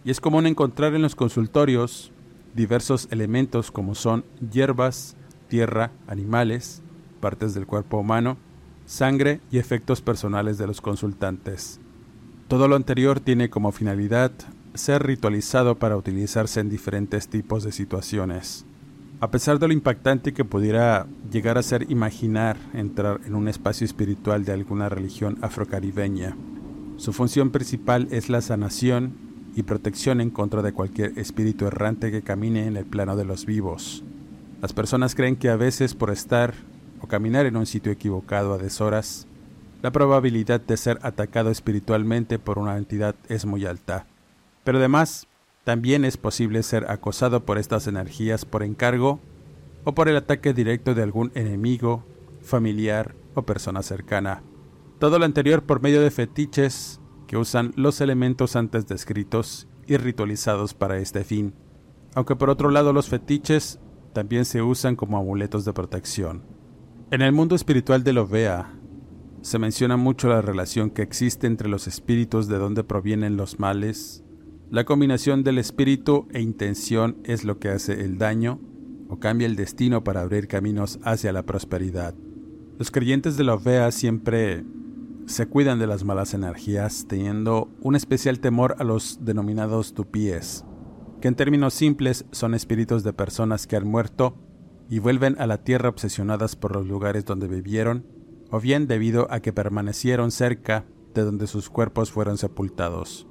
y 0.05 0.11
es 0.11 0.21
común 0.21 0.47
encontrar 0.47 0.95
en 0.95 1.03
los 1.03 1.15
consultorios 1.15 2.13
diversos 2.55 3.09
elementos 3.11 3.71
como 3.71 3.95
son 3.95 4.25
hierbas, 4.51 5.17
tierra, 5.49 5.93
animales, 6.07 6.83
partes 7.21 7.55
del 7.55 7.67
cuerpo 7.67 7.99
humano, 7.99 8.39
sangre 8.87 9.41
y 9.51 9.59
efectos 9.59 10.01
personales 10.01 10.59
de 10.59 10.67
los 10.67 10.81
consultantes. 10.81 11.81
Todo 12.49 12.67
lo 12.67 12.77
anterior 12.77 13.21
tiene 13.21 13.51
como 13.51 13.73
finalidad 13.73 14.33
ser 14.75 15.05
ritualizado 15.05 15.77
para 15.79 15.97
utilizarse 15.97 16.61
en 16.61 16.71
diferentes 16.71 17.29
tipos 17.29 17.63
de 17.63 17.73
situaciones. 17.73 18.65
A 19.23 19.31
pesar 19.31 19.59
de 19.59 19.67
lo 19.69 19.75
impactante 19.75 20.33
que 20.33 20.47
pudiera 20.47 21.07
llegar 21.31 21.59
a 21.59 21.63
ser 21.63 21.91
imaginar 21.91 22.57
entrar 22.73 23.21
en 23.27 23.35
un 23.35 23.49
espacio 23.49 23.85
espiritual 23.85 24.47
de 24.47 24.53
alguna 24.53 24.89
religión 24.89 25.37
afrocaribeña, 25.43 26.35
su 26.97 27.13
función 27.13 27.51
principal 27.51 28.09
es 28.11 28.31
la 28.31 28.41
sanación 28.41 29.13
y 29.55 29.65
protección 29.65 30.23
en 30.23 30.31
contra 30.31 30.63
de 30.63 30.73
cualquier 30.73 31.19
espíritu 31.19 31.67
errante 31.67 32.11
que 32.11 32.23
camine 32.23 32.67
en 32.67 32.79
el 32.79 32.87
plano 32.87 33.15
de 33.15 33.27
los 33.27 33.45
vivos. 33.45 34.03
Las 34.63 34.73
personas 34.73 35.15
creen 35.15 35.37
que 35.37 35.51
a 35.51 35.57
veces 35.57 35.95
por 35.95 36.11
estar 36.11 36.55
o 37.03 37.07
caminar 37.07 37.45
en 37.45 37.57
un 37.57 37.67
sitio 37.67 37.93
equivocado 37.93 38.55
a 38.55 38.59
deshoras, 38.59 39.27
la 39.83 39.91
probabilidad 39.91 40.63
de 40.63 40.79
ser 40.79 40.99
atacado 41.03 41.51
espiritualmente 41.51 42.39
por 42.39 42.59
una 42.59 42.79
entidad 42.79 43.15
es 43.29 43.45
muy 43.45 43.67
alta. 43.67 44.07
Pero 44.65 44.79
además, 44.79 45.27
también 45.65 46.05
es 46.05 46.17
posible 46.17 46.63
ser 46.63 46.91
acosado 46.91 47.45
por 47.45 47.59
estas 47.59 47.87
energías 47.87 48.45
por 48.45 48.63
encargo 48.63 49.21
o 49.85 49.95
por 49.95 50.09
el 50.09 50.17
ataque 50.17 50.55
directo 50.55 50.95
de 50.95 51.03
algún 51.03 51.33
enemigo, 51.35 52.05
familiar 52.41 53.15
o 53.35 53.43
persona 53.43 53.83
cercana. 53.83 54.43
Todo 54.99 55.19
lo 55.19 55.25
anterior 55.25 55.63
por 55.63 55.83
medio 55.83 56.01
de 56.03 56.11
fetiches 56.11 57.01
que 57.27 57.37
usan 57.37 57.73
los 57.77 58.01
elementos 58.01 58.57
antes 58.57 58.87
descritos 58.87 59.69
y 59.87 59.97
ritualizados 59.97 60.75
para 60.75 60.99
este 60.99 61.25
fin. 61.25 61.55
Aunque 62.15 62.37
por 62.37 62.51
otro 62.51 62.71
lado 62.71 62.93
los 62.93 63.09
fetiches 63.09 63.79
también 64.13 64.45
se 64.45 64.63
usan 64.63 64.97
como 64.97 65.19
amuletos 65.19 65.65
de 65.65 65.73
protección. 65.73 66.43
En 67.11 67.23
el 67.23 67.33
mundo 67.33 67.55
espiritual 67.55 68.03
de 68.03 68.13
Lovea 68.13 68.73
se 69.43 69.59
menciona 69.59 69.97
mucho 69.97 70.29
la 70.29 70.43
relación 70.43 70.91
que 70.91 71.03
existe 71.03 71.47
entre 71.47 71.69
los 71.69 71.87
espíritus 71.87 72.47
de 72.49 72.59
donde 72.59 72.85
provienen 72.85 73.37
los 73.37 73.59
males 73.59 74.25
la 74.71 74.85
combinación 74.85 75.43
del 75.43 75.59
espíritu 75.59 76.29
e 76.33 76.41
intención 76.41 77.17
es 77.25 77.43
lo 77.43 77.59
que 77.59 77.71
hace 77.71 78.05
el 78.05 78.19
daño 78.19 78.61
o 79.09 79.19
cambia 79.19 79.47
el 79.47 79.57
destino 79.57 80.05
para 80.05 80.21
abrir 80.21 80.47
caminos 80.47 81.01
hacia 81.03 81.33
la 81.33 81.43
prosperidad. 81.43 82.15
Los 82.79 82.93
creyentes 82.93 83.37
de 83.37 83.43
la 83.43 83.55
Ovea 83.55 83.91
siempre 83.91 84.65
se 85.27 85.47
cuidan 85.47 85.81
de 85.81 85.89
las 85.89 86.05
malas 86.05 86.35
energías, 86.35 87.07
teniendo 87.09 87.69
un 87.81 87.97
especial 87.97 88.39
temor 88.39 88.77
a 88.79 88.85
los 88.85 89.25
denominados 89.25 89.93
tupíes, 89.93 90.65
que 91.21 91.27
en 91.27 91.35
términos 91.35 91.75
simples 91.75 92.25
son 92.31 92.55
espíritus 92.55 93.03
de 93.03 93.13
personas 93.13 93.67
que 93.67 93.75
han 93.75 93.89
muerto 93.89 94.37
y 94.89 95.01
vuelven 95.01 95.35
a 95.41 95.49
la 95.49 95.65
tierra 95.65 95.89
obsesionadas 95.89 96.55
por 96.55 96.77
los 96.77 96.87
lugares 96.87 97.25
donde 97.25 97.49
vivieron, 97.49 98.07
o 98.53 98.61
bien 98.61 98.87
debido 98.87 99.27
a 99.31 99.41
que 99.41 99.53
permanecieron 99.53 100.31
cerca 100.31 100.85
de 101.13 101.23
donde 101.23 101.49
sus 101.49 101.71
cuerpos 101.71 102.13
fueron 102.13 102.39
sepultados. 102.39 103.27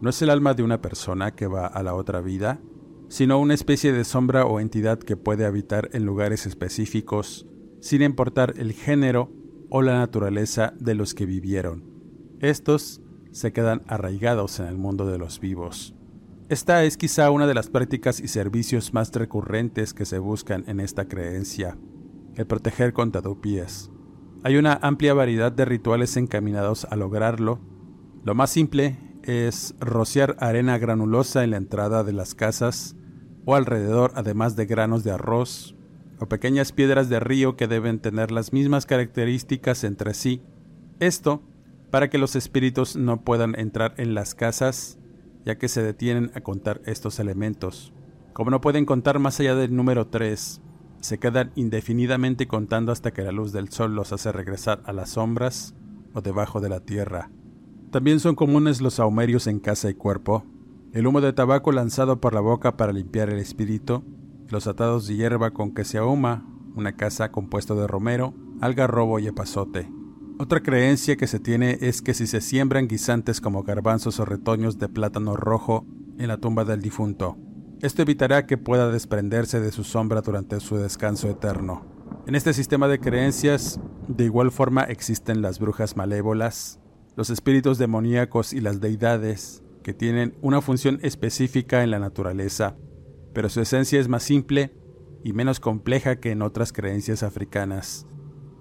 No 0.00 0.10
es 0.10 0.22
el 0.22 0.30
alma 0.30 0.54
de 0.54 0.62
una 0.62 0.80
persona 0.80 1.32
que 1.32 1.48
va 1.48 1.66
a 1.66 1.82
la 1.82 1.94
otra 1.94 2.20
vida, 2.20 2.60
sino 3.08 3.40
una 3.40 3.54
especie 3.54 3.92
de 3.92 4.04
sombra 4.04 4.44
o 4.46 4.60
entidad 4.60 4.98
que 4.98 5.16
puede 5.16 5.44
habitar 5.44 5.90
en 5.92 6.04
lugares 6.04 6.46
específicos, 6.46 7.46
sin 7.80 8.02
importar 8.02 8.54
el 8.58 8.72
género 8.72 9.32
o 9.70 9.82
la 9.82 9.94
naturaleza 9.98 10.74
de 10.78 10.94
los 10.94 11.14
que 11.14 11.26
vivieron. 11.26 11.84
Estos 12.40 13.02
se 13.32 13.52
quedan 13.52 13.82
arraigados 13.88 14.60
en 14.60 14.66
el 14.66 14.78
mundo 14.78 15.06
de 15.06 15.18
los 15.18 15.40
vivos. 15.40 15.94
Esta 16.48 16.84
es 16.84 16.96
quizá 16.96 17.30
una 17.30 17.46
de 17.46 17.54
las 17.54 17.68
prácticas 17.68 18.20
y 18.20 18.28
servicios 18.28 18.94
más 18.94 19.12
recurrentes 19.12 19.94
que 19.94 20.06
se 20.06 20.18
buscan 20.18 20.64
en 20.66 20.80
esta 20.80 21.06
creencia, 21.06 21.76
el 22.36 22.46
proteger 22.46 22.92
contra 22.92 23.20
dupies. 23.20 23.90
Hay 24.44 24.56
una 24.56 24.78
amplia 24.80 25.12
variedad 25.12 25.50
de 25.50 25.64
rituales 25.64 26.16
encaminados 26.16 26.86
a 26.86 26.96
lograrlo. 26.96 27.58
Lo 28.24 28.34
más 28.34 28.50
simple 28.50 28.96
es 29.28 29.74
rociar 29.78 30.36
arena 30.40 30.78
granulosa 30.78 31.44
en 31.44 31.50
la 31.50 31.58
entrada 31.58 32.02
de 32.02 32.14
las 32.14 32.34
casas 32.34 32.96
o 33.44 33.54
alrededor, 33.54 34.12
además 34.14 34.56
de 34.56 34.64
granos 34.64 35.04
de 35.04 35.10
arroz 35.10 35.76
o 36.18 36.26
pequeñas 36.26 36.72
piedras 36.72 37.10
de 37.10 37.20
río 37.20 37.54
que 37.54 37.68
deben 37.68 38.00
tener 38.00 38.30
las 38.30 38.54
mismas 38.54 38.86
características 38.86 39.84
entre 39.84 40.14
sí. 40.14 40.42
Esto 40.98 41.42
para 41.90 42.08
que 42.08 42.16
los 42.16 42.36
espíritus 42.36 42.96
no 42.96 43.22
puedan 43.22 43.58
entrar 43.58 43.94
en 43.98 44.14
las 44.14 44.34
casas, 44.34 44.98
ya 45.44 45.58
que 45.58 45.68
se 45.68 45.82
detienen 45.82 46.30
a 46.34 46.40
contar 46.40 46.80
estos 46.86 47.18
elementos. 47.18 47.92
Como 48.32 48.50
no 48.50 48.60
pueden 48.60 48.86
contar 48.86 49.18
más 49.18 49.40
allá 49.40 49.54
del 49.54 49.76
número 49.76 50.06
3, 50.06 50.62
se 51.00 51.18
quedan 51.18 51.52
indefinidamente 51.54 52.48
contando 52.48 52.92
hasta 52.92 53.12
que 53.12 53.22
la 53.22 53.32
luz 53.32 53.52
del 53.52 53.68
sol 53.68 53.94
los 53.94 54.12
hace 54.12 54.32
regresar 54.32 54.82
a 54.84 54.92
las 54.92 55.10
sombras 55.10 55.74
o 56.14 56.22
debajo 56.22 56.60
de 56.60 56.68
la 56.68 56.80
tierra. 56.80 57.30
También 57.90 58.20
son 58.20 58.34
comunes 58.34 58.82
los 58.82 59.00
ahumerios 59.00 59.46
en 59.46 59.60
casa 59.60 59.88
y 59.88 59.94
cuerpo, 59.94 60.44
el 60.92 61.06
humo 61.06 61.22
de 61.22 61.32
tabaco 61.32 61.72
lanzado 61.72 62.20
por 62.20 62.34
la 62.34 62.40
boca 62.40 62.76
para 62.76 62.92
limpiar 62.92 63.30
el 63.30 63.38
espíritu, 63.38 64.04
los 64.48 64.66
atados 64.66 65.06
de 65.06 65.16
hierba 65.16 65.52
con 65.52 65.72
que 65.72 65.84
se 65.84 65.96
ahuma 65.96 66.46
una 66.74 66.96
casa 66.96 67.32
compuesto 67.32 67.74
de 67.76 67.86
romero, 67.86 68.34
algarrobo 68.60 69.18
y 69.18 69.26
epazote. 69.26 69.90
Otra 70.38 70.62
creencia 70.62 71.16
que 71.16 71.26
se 71.26 71.40
tiene 71.40 71.78
es 71.80 72.02
que 72.02 72.12
si 72.12 72.26
se 72.26 72.42
siembran 72.42 72.88
guisantes 72.88 73.40
como 73.40 73.62
garbanzos 73.62 74.20
o 74.20 74.26
retoños 74.26 74.78
de 74.78 74.88
plátano 74.88 75.34
rojo 75.34 75.86
en 76.18 76.28
la 76.28 76.36
tumba 76.36 76.64
del 76.64 76.82
difunto, 76.82 77.38
esto 77.80 78.02
evitará 78.02 78.46
que 78.46 78.58
pueda 78.58 78.90
desprenderse 78.90 79.60
de 79.60 79.72
su 79.72 79.82
sombra 79.82 80.20
durante 80.20 80.60
su 80.60 80.76
descanso 80.76 81.28
eterno. 81.30 81.86
En 82.26 82.34
este 82.34 82.52
sistema 82.52 82.86
de 82.86 83.00
creencias, 83.00 83.80
de 84.08 84.24
igual 84.24 84.50
forma 84.50 84.82
existen 84.82 85.40
las 85.40 85.58
brujas 85.58 85.96
malévolas, 85.96 86.80
los 87.18 87.30
espíritus 87.30 87.78
demoníacos 87.78 88.52
y 88.52 88.60
las 88.60 88.80
deidades, 88.80 89.64
que 89.82 89.92
tienen 89.92 90.36
una 90.40 90.60
función 90.60 91.00
específica 91.02 91.82
en 91.82 91.90
la 91.90 91.98
naturaleza, 91.98 92.76
pero 93.32 93.48
su 93.48 93.60
esencia 93.60 93.98
es 93.98 94.06
más 94.06 94.22
simple 94.22 94.72
y 95.24 95.32
menos 95.32 95.58
compleja 95.58 96.20
que 96.20 96.30
en 96.30 96.42
otras 96.42 96.72
creencias 96.72 97.24
africanas. 97.24 98.06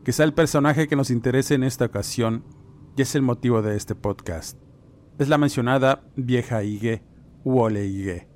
Quizá 0.04 0.24
el 0.24 0.34
personaje 0.34 0.88
que 0.88 0.96
nos 0.96 1.12
interese 1.12 1.54
en 1.54 1.64
esta 1.64 1.86
ocasión 1.86 2.46
y 2.96 3.04
es 3.04 3.14
el 3.14 3.22
motivo 3.22 3.62
de 3.62 3.78
este 3.78 3.94
podcast. 3.94 4.58
Es 5.20 5.30
la 5.30 5.38
mencionada 5.38 6.10
vieja 6.16 6.64
Ige, 6.64 7.04
Uole 7.44 7.86
Ige, 7.86 8.28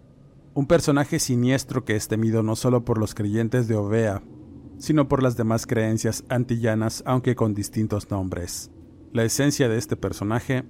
un 0.54 0.68
personaje 0.68 1.18
siniestro 1.18 1.84
que 1.84 1.96
es 1.96 2.08
temido 2.08 2.44
no 2.44 2.56
solo 2.56 2.86
por 2.86 3.00
los 3.00 3.16
creyentes 3.16 3.68
de 3.68 3.76
Ovea, 3.76 4.22
sino 4.78 5.08
por 5.08 5.24
las 5.24 5.36
demás 5.36 5.66
creencias 5.66 6.26
antillanas, 6.30 7.02
aunque 7.08 7.34
con 7.34 7.56
distintos 7.56 8.12
nombres. 8.12 8.70
La 9.14 9.26
esencia 9.26 9.68
de 9.68 9.78
este 9.78 9.98
personaje 9.98 10.64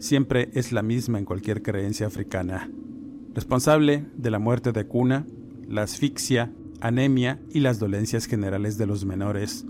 siempre 0.00 0.50
es 0.52 0.70
la 0.70 0.82
misma 0.82 1.18
en 1.18 1.24
cualquier 1.24 1.62
creencia 1.62 2.06
africana. 2.06 2.70
Responsable 3.32 4.04
de 4.14 4.30
la 4.30 4.38
muerte 4.38 4.72
de 4.72 4.86
cuna, 4.86 5.26
la 5.66 5.84
asfixia, 5.84 6.52
anemia 6.82 7.40
y 7.50 7.60
las 7.60 7.78
dolencias 7.78 8.26
generales 8.26 8.76
de 8.76 8.84
los 8.84 9.06
menores, 9.06 9.64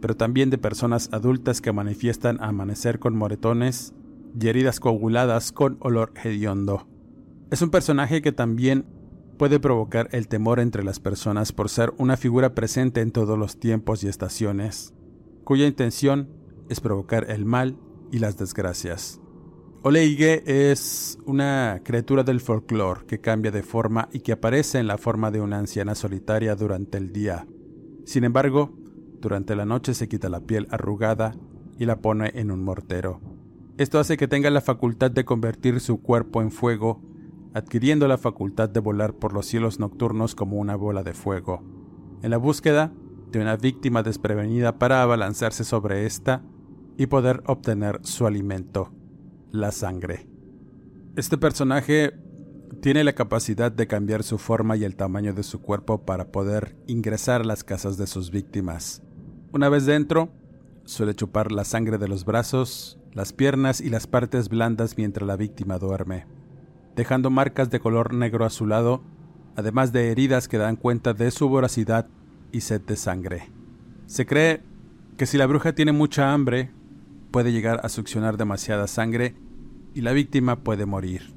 pero 0.00 0.16
también 0.16 0.48
de 0.48 0.58
personas 0.58 1.08
adultas 1.12 1.60
que 1.60 1.72
manifiestan 1.72 2.40
amanecer 2.40 3.00
con 3.00 3.16
moretones 3.16 3.94
y 4.40 4.46
heridas 4.46 4.78
coaguladas 4.78 5.50
con 5.50 5.76
olor 5.80 6.12
hediondo. 6.22 6.86
Es 7.50 7.62
un 7.62 7.70
personaje 7.70 8.22
que 8.22 8.30
también 8.30 8.86
puede 9.38 9.58
provocar 9.58 10.08
el 10.12 10.28
temor 10.28 10.60
entre 10.60 10.84
las 10.84 11.00
personas 11.00 11.50
por 11.50 11.68
ser 11.68 11.92
una 11.98 12.16
figura 12.16 12.54
presente 12.54 13.00
en 13.00 13.10
todos 13.10 13.36
los 13.36 13.58
tiempos 13.58 14.04
y 14.04 14.08
estaciones, 14.08 14.94
cuya 15.42 15.66
intención 15.66 16.28
es 16.72 16.80
provocar 16.80 17.30
el 17.30 17.44
mal 17.44 17.76
y 18.10 18.18
las 18.18 18.36
desgracias. 18.36 19.20
Oleige 19.82 20.42
es 20.46 21.18
una 21.26 21.80
criatura 21.84 22.22
del 22.22 22.40
folclore 22.40 23.04
que 23.06 23.20
cambia 23.20 23.50
de 23.50 23.62
forma 23.62 24.08
y 24.12 24.20
que 24.20 24.32
aparece 24.32 24.78
en 24.78 24.86
la 24.86 24.96
forma 24.96 25.30
de 25.30 25.40
una 25.40 25.58
anciana 25.58 25.94
solitaria 25.94 26.54
durante 26.54 26.98
el 26.98 27.12
día. 27.12 27.46
Sin 28.04 28.24
embargo, 28.24 28.70
durante 29.20 29.56
la 29.56 29.64
noche 29.64 29.94
se 29.94 30.08
quita 30.08 30.28
la 30.28 30.40
piel 30.40 30.68
arrugada 30.70 31.34
y 31.78 31.84
la 31.84 32.00
pone 32.00 32.30
en 32.34 32.50
un 32.50 32.62
mortero. 32.62 33.20
Esto 33.76 33.98
hace 33.98 34.16
que 34.16 34.28
tenga 34.28 34.50
la 34.50 34.60
facultad 34.60 35.10
de 35.10 35.24
convertir 35.24 35.80
su 35.80 36.00
cuerpo 36.00 36.42
en 36.42 36.52
fuego, 36.52 37.02
adquiriendo 37.54 38.06
la 38.06 38.18
facultad 38.18 38.68
de 38.68 38.80
volar 38.80 39.14
por 39.14 39.32
los 39.32 39.46
cielos 39.46 39.80
nocturnos 39.80 40.34
como 40.34 40.58
una 40.58 40.76
bola 40.76 41.02
de 41.02 41.12
fuego. 41.12 41.62
En 42.22 42.30
la 42.30 42.36
búsqueda 42.36 42.92
de 43.32 43.40
una 43.40 43.56
víctima 43.56 44.02
desprevenida 44.02 44.78
para 44.78 45.02
abalanzarse 45.02 45.64
sobre 45.64 46.06
ésta 46.06 46.44
y 46.96 47.06
poder 47.06 47.42
obtener 47.46 48.00
su 48.02 48.26
alimento, 48.26 48.92
la 49.50 49.72
sangre. 49.72 50.26
Este 51.16 51.36
personaje 51.38 52.14
tiene 52.80 53.04
la 53.04 53.12
capacidad 53.12 53.70
de 53.70 53.86
cambiar 53.86 54.22
su 54.22 54.38
forma 54.38 54.76
y 54.76 54.84
el 54.84 54.96
tamaño 54.96 55.34
de 55.34 55.42
su 55.42 55.60
cuerpo 55.60 56.04
para 56.04 56.32
poder 56.32 56.76
ingresar 56.86 57.42
a 57.42 57.44
las 57.44 57.64
casas 57.64 57.96
de 57.96 58.06
sus 58.06 58.30
víctimas. 58.30 59.02
Una 59.52 59.68
vez 59.68 59.84
dentro, 59.84 60.30
suele 60.84 61.14
chupar 61.14 61.52
la 61.52 61.64
sangre 61.64 61.98
de 61.98 62.08
los 62.08 62.24
brazos, 62.24 62.98
las 63.12 63.32
piernas 63.32 63.80
y 63.80 63.90
las 63.90 64.06
partes 64.06 64.48
blandas 64.48 64.96
mientras 64.96 65.26
la 65.26 65.36
víctima 65.36 65.78
duerme, 65.78 66.26
dejando 66.96 67.30
marcas 67.30 67.70
de 67.70 67.80
color 67.80 68.14
negro 68.14 68.44
azulado, 68.44 69.02
además 69.54 69.92
de 69.92 70.10
heridas 70.10 70.48
que 70.48 70.58
dan 70.58 70.76
cuenta 70.76 71.12
de 71.12 71.30
su 71.30 71.48
voracidad 71.48 72.08
y 72.52 72.62
sed 72.62 72.80
de 72.80 72.96
sangre. 72.96 73.50
Se 74.06 74.26
cree 74.26 74.62
que 75.16 75.26
si 75.26 75.36
la 75.36 75.46
bruja 75.46 75.74
tiene 75.74 75.92
mucha 75.92 76.32
hambre, 76.32 76.70
puede 77.32 77.50
llegar 77.50 77.80
a 77.82 77.88
succionar 77.88 78.36
demasiada 78.36 78.86
sangre 78.86 79.34
y 79.94 80.02
la 80.02 80.12
víctima 80.12 80.60
puede 80.60 80.86
morir. 80.86 81.34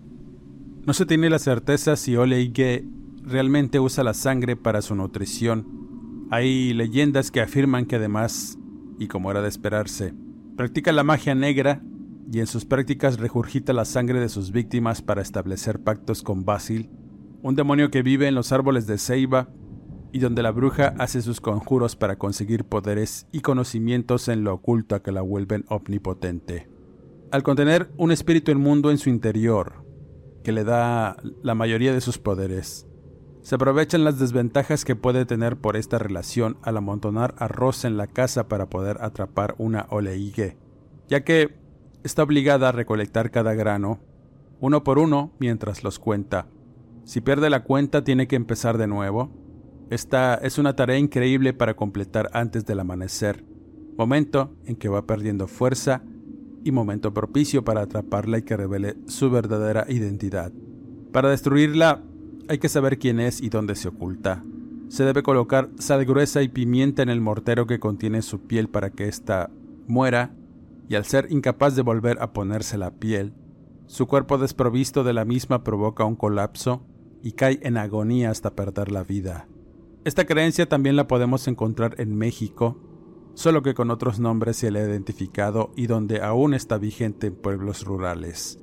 No 0.86 0.94
se 0.94 1.08
tiene 1.08 1.32
la 1.32 1.40
certeza 1.40 1.96
si 1.96 2.16
Ole 2.16 2.42
Ige 2.42 2.86
realmente 3.24 3.80
usa 3.80 4.04
la 4.04 4.14
sangre 4.14 4.56
para 4.56 4.84
su 4.84 4.94
nutrición. 4.94 6.28
Hay 6.30 6.74
leyendas 6.74 7.32
que 7.32 7.42
afirman 7.42 7.86
que 7.88 7.96
además, 7.96 8.60
y 9.00 9.08
como 9.08 9.32
era 9.32 9.42
de 9.42 9.50
esperarse, 9.50 10.14
practica 10.56 10.92
la 10.92 11.04
magia 11.04 11.34
negra 11.34 11.82
y 12.32 12.40
en 12.40 12.48
sus 12.48 12.66
prácticas 12.66 13.18
regurgita 13.18 13.74
la 13.74 13.86
sangre 13.86 14.20
de 14.20 14.30
sus 14.30 14.52
víctimas 14.52 15.02
para 15.02 15.22
establecer 15.22 15.80
pactos 15.80 16.22
con 16.22 16.46
Basil, 16.46 16.90
un 17.42 17.56
demonio 17.56 17.90
que 17.90 18.04
vive 18.04 18.28
en 18.28 18.36
los 18.36 18.52
árboles 18.52 18.86
de 18.86 18.98
ceiba 18.98 19.50
y 20.16 20.20
donde 20.20 20.44
la 20.44 20.52
bruja 20.52 20.96
hace 20.98 21.22
sus 21.22 21.42
conjuros 21.42 21.98
para 21.98 22.18
conseguir 22.18 22.64
poderes 22.64 23.28
y 23.34 23.42
conocimientos 23.42 24.30
en 24.30 24.46
lo 24.46 24.54
oculto 24.54 25.04
que 25.04 25.12
la 25.12 25.20
vuelven 25.20 25.66
omnipotente. 25.68 26.70
Al 27.32 27.44
contener 27.44 27.92
un 27.98 28.14
espíritu 28.14 28.50
inmundo 28.50 28.92
en 28.92 28.98
su 28.98 29.10
interior, 29.10 29.84
que 30.42 30.54
le 30.54 30.64
da 30.64 31.18
la 31.44 31.54
mayoría 31.54 31.92
de 31.92 32.00
sus 32.00 32.18
poderes, 32.18 32.88
se 33.42 33.56
aprovechan 33.56 34.06
las 34.06 34.18
desventajas 34.18 34.86
que 34.86 34.96
puede 34.96 35.26
tener 35.26 35.58
por 35.58 35.76
esta 35.76 36.00
relación 36.00 36.60
al 36.62 36.78
amontonar 36.78 37.36
arroz 37.38 37.84
en 37.84 37.98
la 37.98 38.08
casa 38.08 38.48
para 38.48 38.70
poder 38.70 39.00
atrapar 39.02 39.56
una 39.58 39.86
oleigue, 39.90 40.56
ya 41.10 41.26
que 41.26 41.58
está 42.06 42.24
obligada 42.24 42.70
a 42.70 42.72
recolectar 42.72 43.32
cada 43.32 43.54
grano, 43.54 44.00
uno 44.62 44.82
por 44.86 44.98
uno, 44.98 45.34
mientras 45.40 45.84
los 45.84 46.00
cuenta. 46.00 46.48
Si 47.04 47.20
pierde 47.20 47.50
la 47.50 47.66
cuenta 47.66 48.06
tiene 48.06 48.30
que 48.30 48.38
empezar 48.38 48.78
de 48.78 48.88
nuevo, 48.88 49.44
esta 49.90 50.36
es 50.36 50.58
una 50.58 50.76
tarea 50.76 50.98
increíble 50.98 51.54
para 51.54 51.76
completar 51.76 52.30
antes 52.34 52.66
del 52.66 52.80
amanecer, 52.80 53.46
momento 53.98 54.56
en 54.66 54.76
que 54.76 54.90
va 54.90 55.06
perdiendo 55.06 55.48
fuerza 55.48 56.02
y 56.64 56.72
momento 56.72 57.14
propicio 57.14 57.64
para 57.64 57.82
atraparla 57.82 58.40
y 58.40 58.42
que 58.42 58.58
revele 58.58 58.96
su 59.06 59.30
verdadera 59.30 59.86
identidad. 59.88 60.52
Para 61.12 61.30
destruirla 61.30 62.02
hay 62.50 62.58
que 62.58 62.70
saber 62.70 62.98
quién 62.98 63.20
es 63.20 63.42
y 63.42 63.50
dónde 63.50 63.76
se 63.76 63.88
oculta. 63.88 64.44
Se 64.88 65.04
debe 65.04 65.24
colocar 65.24 65.70
sal 65.78 66.06
gruesa 66.06 66.42
y 66.42 66.48
pimienta 66.48 67.04
en 67.04 67.10
el 67.10 67.22
mortero 67.22 67.68
que 67.68 67.80
contiene 67.80 68.22
su 68.22 68.42
piel 68.42 68.70
para 68.70 68.90
que 68.90 69.08
ésta 69.08 69.52
muera, 69.88 70.34
y 70.88 70.96
al 70.96 71.06
ser 71.06 71.32
incapaz 71.32 71.76
de 71.76 71.82
volver 71.82 72.22
a 72.22 72.34
ponerse 72.34 72.78
la 72.78 72.92
piel, 72.92 73.34
su 73.88 74.08
cuerpo 74.08 74.38
desprovisto 74.38 75.04
de 75.04 75.14
la 75.14 75.26
misma 75.26 75.64
provoca 75.64 76.06
un 76.06 76.16
colapso 76.16 76.86
y 77.24 77.34
cae 77.34 77.60
en 77.64 77.78
agonía 77.78 78.30
hasta 78.30 78.56
perder 78.56 78.92
la 78.92 79.04
vida. 79.04 79.48
Esta 80.06 80.26
creencia 80.26 80.70
también 80.70 80.96
la 80.96 81.08
podemos 81.08 81.48
encontrar 81.48 81.96
en 81.98 82.16
México, 82.16 82.78
solo 83.34 83.64
que 83.64 83.74
con 83.74 83.90
otros 83.90 84.20
nombres 84.20 84.56
se 84.56 84.70
le 84.70 84.80
ha 84.80 84.88
identificado 84.88 85.72
y 85.76 85.88
donde 85.88 86.22
aún 86.22 86.54
está 86.54 86.78
vigente 86.78 87.28
en 87.28 87.36
pueblos 87.36 87.84
rurales. 87.86 88.60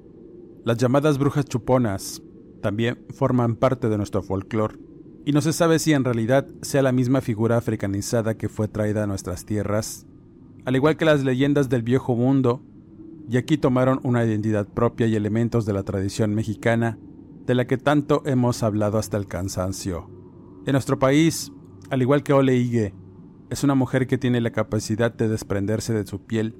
Las 0.64 0.78
llamadas 0.78 1.18
brujas 1.18 1.46
chuponas 1.46 2.22
también 2.60 3.04
forman 3.12 3.56
parte 3.56 3.88
de 3.88 3.96
nuestro 3.96 4.22
folclore, 4.22 4.78
y 5.24 5.32
no 5.32 5.40
se 5.40 5.52
sabe 5.52 5.80
si 5.80 5.92
en 5.92 6.04
realidad 6.04 6.46
sea 6.62 6.82
la 6.82 6.92
misma 6.92 7.20
figura 7.20 7.56
africanizada 7.56 8.36
que 8.36 8.48
fue 8.48 8.68
traída 8.68 9.02
a 9.02 9.08
nuestras 9.08 9.44
tierras, 9.44 10.06
al 10.64 10.76
igual 10.76 10.96
que 10.96 11.04
las 11.04 11.24
leyendas 11.24 11.68
del 11.68 11.82
viejo 11.82 12.14
mundo, 12.14 12.62
y 13.28 13.36
aquí 13.36 13.58
tomaron 13.58 13.98
una 14.04 14.24
identidad 14.24 14.68
propia 14.68 15.08
y 15.08 15.16
elementos 15.16 15.66
de 15.66 15.72
la 15.72 15.82
tradición 15.82 16.36
mexicana, 16.36 17.00
de 17.46 17.56
la 17.56 17.66
que 17.66 17.78
tanto 17.78 18.22
hemos 18.26 18.62
hablado 18.62 18.96
hasta 18.98 19.16
el 19.16 19.26
cansancio. 19.26 20.21
En 20.64 20.72
nuestro 20.72 20.98
país, 20.98 21.50
al 21.90 22.02
igual 22.02 22.22
que 22.22 22.32
Ole 22.32 22.54
Ige, 22.56 22.94
es 23.50 23.64
una 23.64 23.74
mujer 23.74 24.06
que 24.06 24.16
tiene 24.16 24.40
la 24.40 24.52
capacidad 24.52 25.12
de 25.12 25.28
desprenderse 25.28 25.92
de 25.92 26.06
su 26.06 26.24
piel 26.24 26.54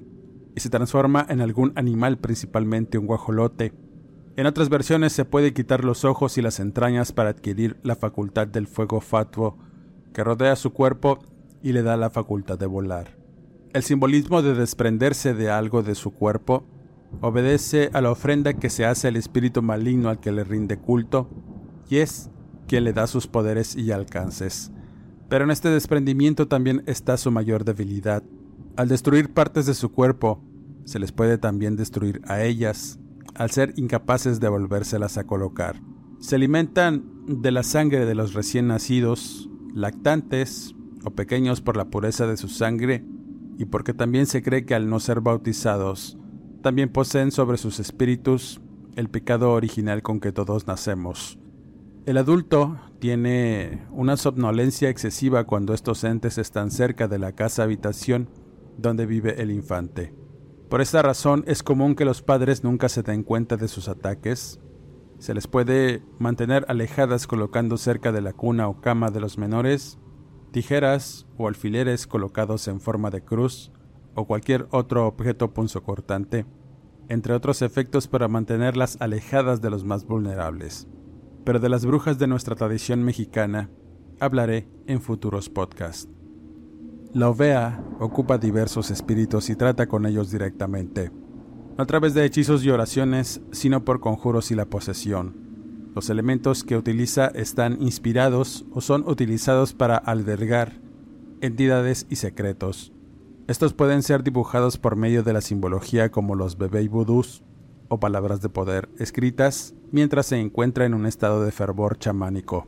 y 0.55 0.59
se 0.59 0.69
transforma 0.69 1.25
en 1.29 1.39
algún 1.39 1.71
animal, 1.75 2.17
principalmente 2.17 2.97
un 2.97 3.07
guajolote. 3.07 3.73
En 4.35 4.45
otras 4.45 4.67
versiones 4.67 5.13
se 5.13 5.23
puede 5.23 5.53
quitar 5.53 5.85
los 5.85 6.03
ojos 6.03 6.37
y 6.37 6.41
las 6.41 6.59
entrañas 6.59 7.13
para 7.13 7.29
adquirir 7.29 7.77
la 7.81 7.95
facultad 7.95 8.45
del 8.45 8.67
fuego 8.67 8.99
fatuo 8.99 9.57
que 10.13 10.23
rodea 10.23 10.57
su 10.57 10.73
cuerpo 10.73 11.19
y 11.61 11.71
le 11.71 11.81
da 11.81 11.95
la 11.95 12.09
facultad 12.09 12.59
de 12.59 12.65
volar. 12.65 13.17
El 13.71 13.83
simbolismo 13.83 14.41
de 14.41 14.53
desprenderse 14.53 15.33
de 15.33 15.49
algo 15.49 15.81
de 15.81 15.95
su 15.95 16.11
cuerpo 16.11 16.65
obedece 17.21 17.89
a 17.93 18.01
la 18.01 18.11
ofrenda 18.11 18.53
que 18.53 18.69
se 18.69 18.85
hace 18.85 19.07
al 19.07 19.15
espíritu 19.15 19.61
maligno 19.61 20.09
al 20.09 20.19
que 20.19 20.33
le 20.33 20.43
rinde 20.43 20.77
culto 20.77 21.29
y 21.89 21.97
es 21.97 22.29
quien 22.73 22.85
le 22.85 22.93
da 22.93 23.05
sus 23.05 23.27
poderes 23.27 23.75
y 23.75 23.91
alcances. 23.91 24.71
Pero 25.29 25.43
en 25.43 25.51
este 25.51 25.69
desprendimiento 25.69 26.47
también 26.47 26.81
está 26.87 27.17
su 27.17 27.29
mayor 27.29 27.65
debilidad. 27.65 28.23
Al 28.75 28.87
destruir 28.87 29.31
partes 29.31 29.67
de 29.67 29.75
su 29.75 29.91
cuerpo, 29.91 30.43
se 30.83 30.97
les 30.97 31.11
puede 31.11 31.37
también 31.37 31.75
destruir 31.75 32.19
a 32.25 32.41
ellas, 32.41 32.97
al 33.35 33.51
ser 33.51 33.75
incapaces 33.77 34.39
de 34.39 34.49
volvérselas 34.49 35.19
a 35.19 35.27
colocar. 35.27 35.83
Se 36.17 36.35
alimentan 36.35 37.03
de 37.27 37.51
la 37.51 37.61
sangre 37.61 38.07
de 38.07 38.15
los 38.15 38.33
recién 38.33 38.69
nacidos, 38.69 39.51
lactantes 39.75 40.73
o 41.05 41.11
pequeños 41.11 41.61
por 41.61 41.77
la 41.77 41.91
pureza 41.91 42.25
de 42.25 42.37
su 42.37 42.47
sangre 42.47 43.05
y 43.59 43.65
porque 43.65 43.93
también 43.93 44.25
se 44.25 44.41
cree 44.41 44.65
que 44.65 44.73
al 44.73 44.89
no 44.89 44.99
ser 44.99 45.21
bautizados, 45.21 46.17
también 46.63 46.91
poseen 46.91 47.29
sobre 47.29 47.59
sus 47.59 47.79
espíritus 47.79 48.61
el 48.95 49.09
pecado 49.09 49.51
original 49.51 50.01
con 50.01 50.19
que 50.19 50.31
todos 50.31 50.65
nacemos. 50.65 51.37
El 52.05 52.17
adulto 52.17 52.77
tiene 52.99 53.87
una 53.89 54.17
somnolencia 54.17 54.89
excesiva 54.89 55.45
cuando 55.45 55.73
estos 55.73 56.03
entes 56.03 56.37
están 56.37 56.69
cerca 56.69 57.07
de 57.07 57.17
la 57.17 57.31
casa 57.31 57.63
habitación 57.63 58.29
donde 58.77 59.05
vive 59.05 59.41
el 59.41 59.51
infante. 59.51 60.13
Por 60.69 60.81
esta 60.81 61.01
razón 61.01 61.45
es 61.47 61.63
común 61.63 61.95
que 61.95 62.03
los 62.03 62.21
padres 62.21 62.61
nunca 62.61 62.89
se 62.89 63.03
den 63.03 63.23
cuenta 63.23 63.55
de 63.55 63.69
sus 63.69 63.87
ataques. 63.87 64.59
Se 65.17 65.33
les 65.33 65.47
puede 65.47 66.03
mantener 66.19 66.65
alejadas 66.67 67.25
colocando 67.25 67.77
cerca 67.77 68.11
de 68.11 68.19
la 68.19 68.33
cuna 68.33 68.67
o 68.67 68.81
cama 68.81 69.09
de 69.09 69.21
los 69.21 69.37
menores 69.37 69.97
tijeras 70.51 71.25
o 71.37 71.47
alfileres 71.47 72.05
colocados 72.05 72.67
en 72.67 72.81
forma 72.81 73.11
de 73.11 73.23
cruz 73.23 73.71
o 74.13 74.27
cualquier 74.27 74.67
otro 74.71 75.07
objeto 75.07 75.53
punzocortante, 75.53 76.45
entre 77.07 77.33
otros 77.33 77.61
efectos 77.61 78.09
para 78.09 78.27
mantenerlas 78.27 78.97
alejadas 78.99 79.61
de 79.61 79.69
los 79.69 79.85
más 79.85 80.05
vulnerables 80.05 80.89
pero 81.43 81.59
de 81.59 81.69
las 81.69 81.85
brujas 81.85 82.19
de 82.19 82.27
nuestra 82.27 82.55
tradición 82.55 83.03
mexicana 83.03 83.69
hablaré 84.19 84.67
en 84.87 85.01
futuros 85.01 85.49
podcasts. 85.49 86.09
La 87.13 87.29
ovea 87.29 87.83
ocupa 87.99 88.37
diversos 88.37 88.89
espíritus 88.89 89.49
y 89.49 89.55
trata 89.55 89.87
con 89.87 90.05
ellos 90.05 90.31
directamente, 90.31 91.11
no 91.77 91.83
a 91.83 91.85
través 91.85 92.13
de 92.13 92.25
hechizos 92.25 92.63
y 92.63 92.69
oraciones, 92.69 93.41
sino 93.51 93.85
por 93.85 93.99
conjuros 93.99 94.51
y 94.51 94.55
la 94.55 94.65
posesión. 94.65 95.35
Los 95.95 96.09
elementos 96.09 96.63
que 96.63 96.75
utiliza 96.75 97.27
están 97.27 97.79
inspirados 97.81 98.65
o 98.71 98.81
son 98.81 99.07
utilizados 99.07 99.73
para 99.73 99.97
albergar 99.97 100.81
entidades 101.41 102.07
y 102.09 102.15
secretos. 102.15 102.93
Estos 103.47 103.73
pueden 103.73 104.01
ser 104.01 104.23
dibujados 104.23 104.77
por 104.77 104.95
medio 104.95 105.21
de 105.21 105.33
la 105.33 105.41
simbología 105.41 106.09
como 106.09 106.33
los 106.33 106.57
bebé 106.57 106.87
vudús 106.87 107.43
palabras 107.99 108.41
de 108.41 108.49
poder 108.49 108.89
escritas 108.99 109.73
mientras 109.91 110.27
se 110.27 110.39
encuentra 110.39 110.85
en 110.85 110.93
un 110.93 111.05
estado 111.05 111.43
de 111.43 111.51
fervor 111.51 111.97
chamánico. 111.97 112.67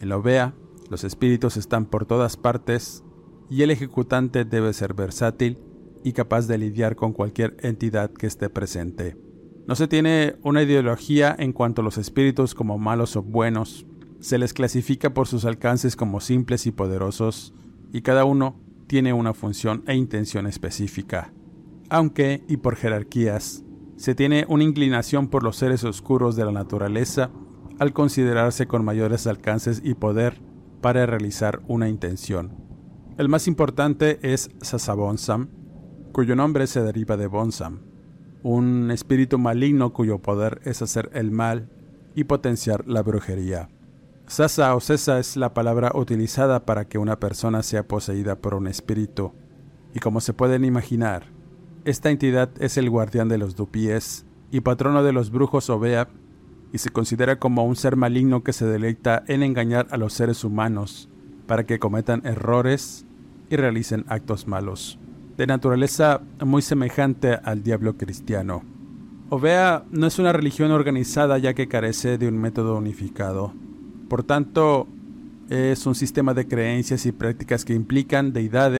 En 0.00 0.08
la 0.08 0.16
ovea, 0.16 0.54
los 0.88 1.04
espíritus 1.04 1.56
están 1.56 1.86
por 1.86 2.06
todas 2.06 2.36
partes 2.36 3.04
y 3.48 3.62
el 3.62 3.70
ejecutante 3.70 4.44
debe 4.44 4.72
ser 4.72 4.94
versátil 4.94 5.58
y 6.02 6.12
capaz 6.12 6.46
de 6.46 6.58
lidiar 6.58 6.96
con 6.96 7.12
cualquier 7.12 7.56
entidad 7.60 8.10
que 8.10 8.26
esté 8.26 8.48
presente. 8.48 9.16
No 9.66 9.76
se 9.76 9.88
tiene 9.88 10.36
una 10.42 10.62
ideología 10.62 11.34
en 11.38 11.52
cuanto 11.52 11.82
a 11.82 11.84
los 11.84 11.98
espíritus 11.98 12.54
como 12.54 12.78
malos 12.78 13.16
o 13.16 13.22
buenos, 13.22 13.86
se 14.20 14.38
les 14.38 14.52
clasifica 14.52 15.14
por 15.14 15.26
sus 15.26 15.44
alcances 15.44 15.96
como 15.96 16.20
simples 16.20 16.66
y 16.66 16.72
poderosos, 16.72 17.54
y 17.92 18.02
cada 18.02 18.24
uno 18.24 18.60
tiene 18.86 19.12
una 19.12 19.32
función 19.32 19.82
e 19.86 19.94
intención 19.94 20.46
específica. 20.46 21.32
Aunque, 21.88 22.44
y 22.46 22.58
por 22.58 22.76
jerarquías, 22.76 23.64
se 24.00 24.14
tiene 24.14 24.46
una 24.48 24.64
inclinación 24.64 25.28
por 25.28 25.42
los 25.42 25.56
seres 25.56 25.84
oscuros 25.84 26.34
de 26.34 26.46
la 26.46 26.52
naturaleza 26.52 27.28
al 27.78 27.92
considerarse 27.92 28.66
con 28.66 28.82
mayores 28.82 29.26
alcances 29.26 29.82
y 29.84 29.92
poder 29.92 30.40
para 30.80 31.04
realizar 31.04 31.60
una 31.68 31.86
intención. 31.86 32.56
El 33.18 33.28
más 33.28 33.46
importante 33.46 34.18
es 34.22 34.52
Sasabonsam, 34.62 35.50
cuyo 36.12 36.34
nombre 36.34 36.66
se 36.66 36.80
deriva 36.80 37.18
de 37.18 37.26
Bonsam, 37.26 37.80
un 38.42 38.90
espíritu 38.90 39.38
maligno 39.38 39.92
cuyo 39.92 40.16
poder 40.16 40.62
es 40.64 40.80
hacer 40.80 41.10
el 41.12 41.30
mal 41.30 41.68
y 42.14 42.24
potenciar 42.24 42.88
la 42.88 43.02
brujería. 43.02 43.68
Sasa 44.26 44.74
o 44.74 44.80
Sesa 44.80 45.18
es 45.18 45.36
la 45.36 45.52
palabra 45.52 45.92
utilizada 45.94 46.64
para 46.64 46.86
que 46.86 46.96
una 46.96 47.20
persona 47.20 47.62
sea 47.62 47.86
poseída 47.86 48.36
por 48.36 48.54
un 48.54 48.66
espíritu, 48.66 49.34
y 49.92 49.98
como 49.98 50.22
se 50.22 50.32
pueden 50.32 50.64
imaginar, 50.64 51.38
esta 51.84 52.10
entidad 52.10 52.50
es 52.60 52.76
el 52.76 52.90
guardián 52.90 53.28
de 53.28 53.38
los 53.38 53.56
dupies 53.56 54.24
y 54.50 54.60
patrono 54.60 55.02
de 55.02 55.12
los 55.12 55.30
brujos 55.30 55.70
Ovea, 55.70 56.08
y 56.72 56.78
se 56.78 56.90
considera 56.90 57.38
como 57.38 57.64
un 57.64 57.76
ser 57.76 57.96
maligno 57.96 58.44
que 58.44 58.52
se 58.52 58.66
deleita 58.66 59.24
en 59.26 59.42
engañar 59.42 59.88
a 59.90 59.96
los 59.96 60.12
seres 60.12 60.44
humanos 60.44 61.08
para 61.46 61.64
que 61.64 61.80
cometan 61.80 62.24
errores 62.24 63.06
y 63.48 63.56
realicen 63.56 64.04
actos 64.08 64.46
malos. 64.46 64.98
de 65.36 65.46
naturaleza 65.46 66.20
muy 66.44 66.60
semejante 66.60 67.32
al 67.32 67.62
diablo 67.62 67.96
cristiano. 67.96 68.62
Ovea 69.30 69.84
no 69.90 70.06
es 70.06 70.18
una 70.18 70.34
religión 70.34 70.70
organizada 70.70 71.38
ya 71.38 71.54
que 71.54 71.66
carece 71.66 72.18
de 72.18 72.28
un 72.28 72.36
método 72.36 72.76
unificado. 72.76 73.54
Por 74.10 74.22
tanto, 74.22 74.86
es 75.48 75.86
un 75.86 75.94
sistema 75.94 76.34
de 76.34 76.46
creencias 76.46 77.06
y 77.06 77.12
prácticas 77.12 77.64
que 77.64 77.72
implican 77.72 78.34
deidades. 78.34 78.79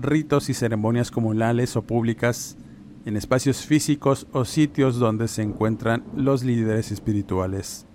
Ritos 0.00 0.50
y 0.50 0.54
ceremonias 0.54 1.12
comunales 1.12 1.76
o 1.76 1.82
públicas 1.82 2.56
en 3.04 3.16
espacios 3.16 3.64
físicos 3.64 4.26
o 4.32 4.44
sitios 4.44 4.98
donde 4.98 5.28
se 5.28 5.42
encuentran 5.42 6.02
los 6.16 6.42
líderes 6.42 6.90
espirituales. 6.90 7.86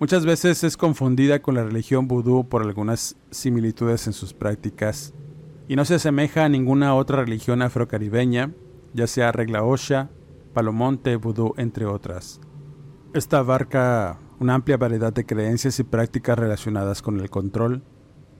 Muchas 0.00 0.24
veces 0.24 0.64
es 0.64 0.78
confundida 0.78 1.42
con 1.42 1.56
la 1.56 1.64
religión 1.64 2.08
vudú 2.08 2.48
por 2.48 2.62
algunas 2.62 3.16
similitudes 3.30 4.06
en 4.06 4.14
sus 4.14 4.32
prácticas 4.32 5.12
y 5.68 5.76
no 5.76 5.84
se 5.84 5.96
asemeja 5.96 6.46
a 6.46 6.48
ninguna 6.48 6.94
otra 6.94 7.18
religión 7.18 7.60
afrocaribeña, 7.60 8.54
ya 8.94 9.06
sea 9.06 9.30
regla 9.30 9.62
Osha, 9.62 10.08
Palomonte, 10.54 11.16
vudú, 11.16 11.52
entre 11.58 11.84
otras. 11.84 12.40
Esta 13.12 13.40
abarca 13.40 14.20
una 14.40 14.54
amplia 14.54 14.78
variedad 14.78 15.12
de 15.12 15.26
creencias 15.26 15.78
y 15.80 15.84
prácticas 15.84 16.38
relacionadas 16.38 17.02
con 17.02 17.20
el 17.20 17.28
control 17.28 17.82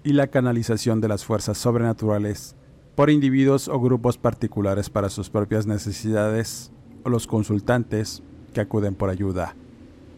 y 0.05 0.12
la 0.12 0.27
canalización 0.27 1.01
de 1.01 1.09
las 1.09 1.25
fuerzas 1.25 1.57
sobrenaturales 1.59 2.55
por 2.95 3.11
individuos 3.11 3.69
o 3.69 3.81
grupos 3.81 4.19
particulares 4.19 4.90
para 4.90 5.09
sus 5.09 5.31
propias 5.31 5.67
necesidades 5.67 6.71
o 7.03 7.09
los 7.09 7.27
consultantes 7.27 8.23
que 8.53 8.61
acuden 8.61 8.95
por 8.95 9.09
ayuda. 9.09 9.57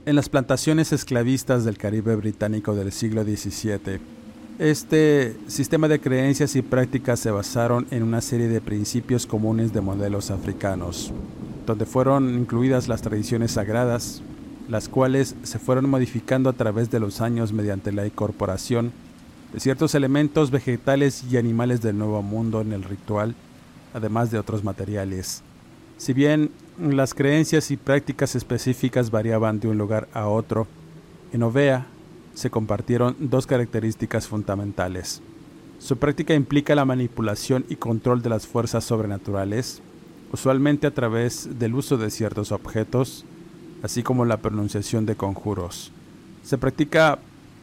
En 0.05 0.16
las 0.16 0.29
plantaciones 0.29 0.92
esclavistas 0.92 1.64
del 1.64 1.79
Caribe 1.79 2.16
británico 2.16 2.75
del 2.75 2.92
siglo 2.92 3.25
XVII, 3.25 4.01
este 4.59 5.37
sistema 5.46 5.88
de 5.88 6.01
creencias 6.01 6.57
y 6.57 6.62
prácticas 6.62 7.20
se 7.20 7.31
basaron 7.31 7.87
en 7.90 8.03
una 8.03 8.20
serie 8.20 8.49
de 8.49 8.61
principios 8.61 9.27
comunes 9.27 9.72
de 9.72 9.81
modelos 9.81 10.31
africanos, 10.31 11.12
donde 11.64 11.87
fueron 11.87 12.35
incluidas 12.35 12.88
las 12.88 13.03
tradiciones 13.03 13.53
sagradas, 13.53 14.22
las 14.68 14.88
cuales 14.88 15.35
se 15.42 15.59
fueron 15.59 15.88
modificando 15.88 16.51
a 16.51 16.55
través 16.55 16.90
de 16.90 17.01
los 17.01 17.20
años 17.20 17.53
mediante 17.53 17.92
la 17.92 18.07
incorporación 18.07 18.92
de 19.52 19.61
ciertos 19.61 19.94
elementos 19.94 20.50
vegetales 20.50 21.24
y 21.30 21.37
animales 21.37 21.80
del 21.80 21.98
Nuevo 21.98 22.22
Mundo 22.22 22.61
en 22.61 22.72
el 22.72 22.85
ritual, 22.85 23.35
además 23.94 24.30
de 24.30 24.38
otros 24.38 24.64
materiales. 24.64 25.42
Si 25.98 26.12
bien 26.12 26.50
las 26.78 27.14
creencias 27.14 27.70
y 27.70 27.76
prácticas 27.76 28.35
específicas 28.35 29.11
variaban 29.11 29.61
de 29.61 29.68
un 29.68 29.78
lugar 29.78 30.09
a 30.12 30.26
otro, 30.26 30.66
en 31.32 31.42
Ovea 31.42 31.87
se 32.35 32.50
compartieron 32.50 33.16
dos 33.18 33.46
características 33.46 34.28
fundamentales. 34.28 35.22
Su 35.78 35.96
práctica 35.96 36.35
implica 36.35 36.74
la 36.74 36.85
manipulación 36.85 37.64
y 37.68 37.76
control 37.76 38.22
de 38.22 38.28
las 38.28 38.46
fuerzas 38.46 38.85
sobrenaturales, 38.85 39.80
usualmente 40.32 40.87
a 40.87 40.90
través 40.94 41.59
del 41.59 41.74
uso 41.74 41.96
de 41.96 42.11
ciertos 42.11 42.52
objetos, 42.52 43.24
así 43.82 44.02
como 44.02 44.24
la 44.24 44.38
pronunciación 44.38 45.06
de 45.06 45.16
conjuros. 45.16 45.92
Se 46.42 46.59
practica 46.59 47.18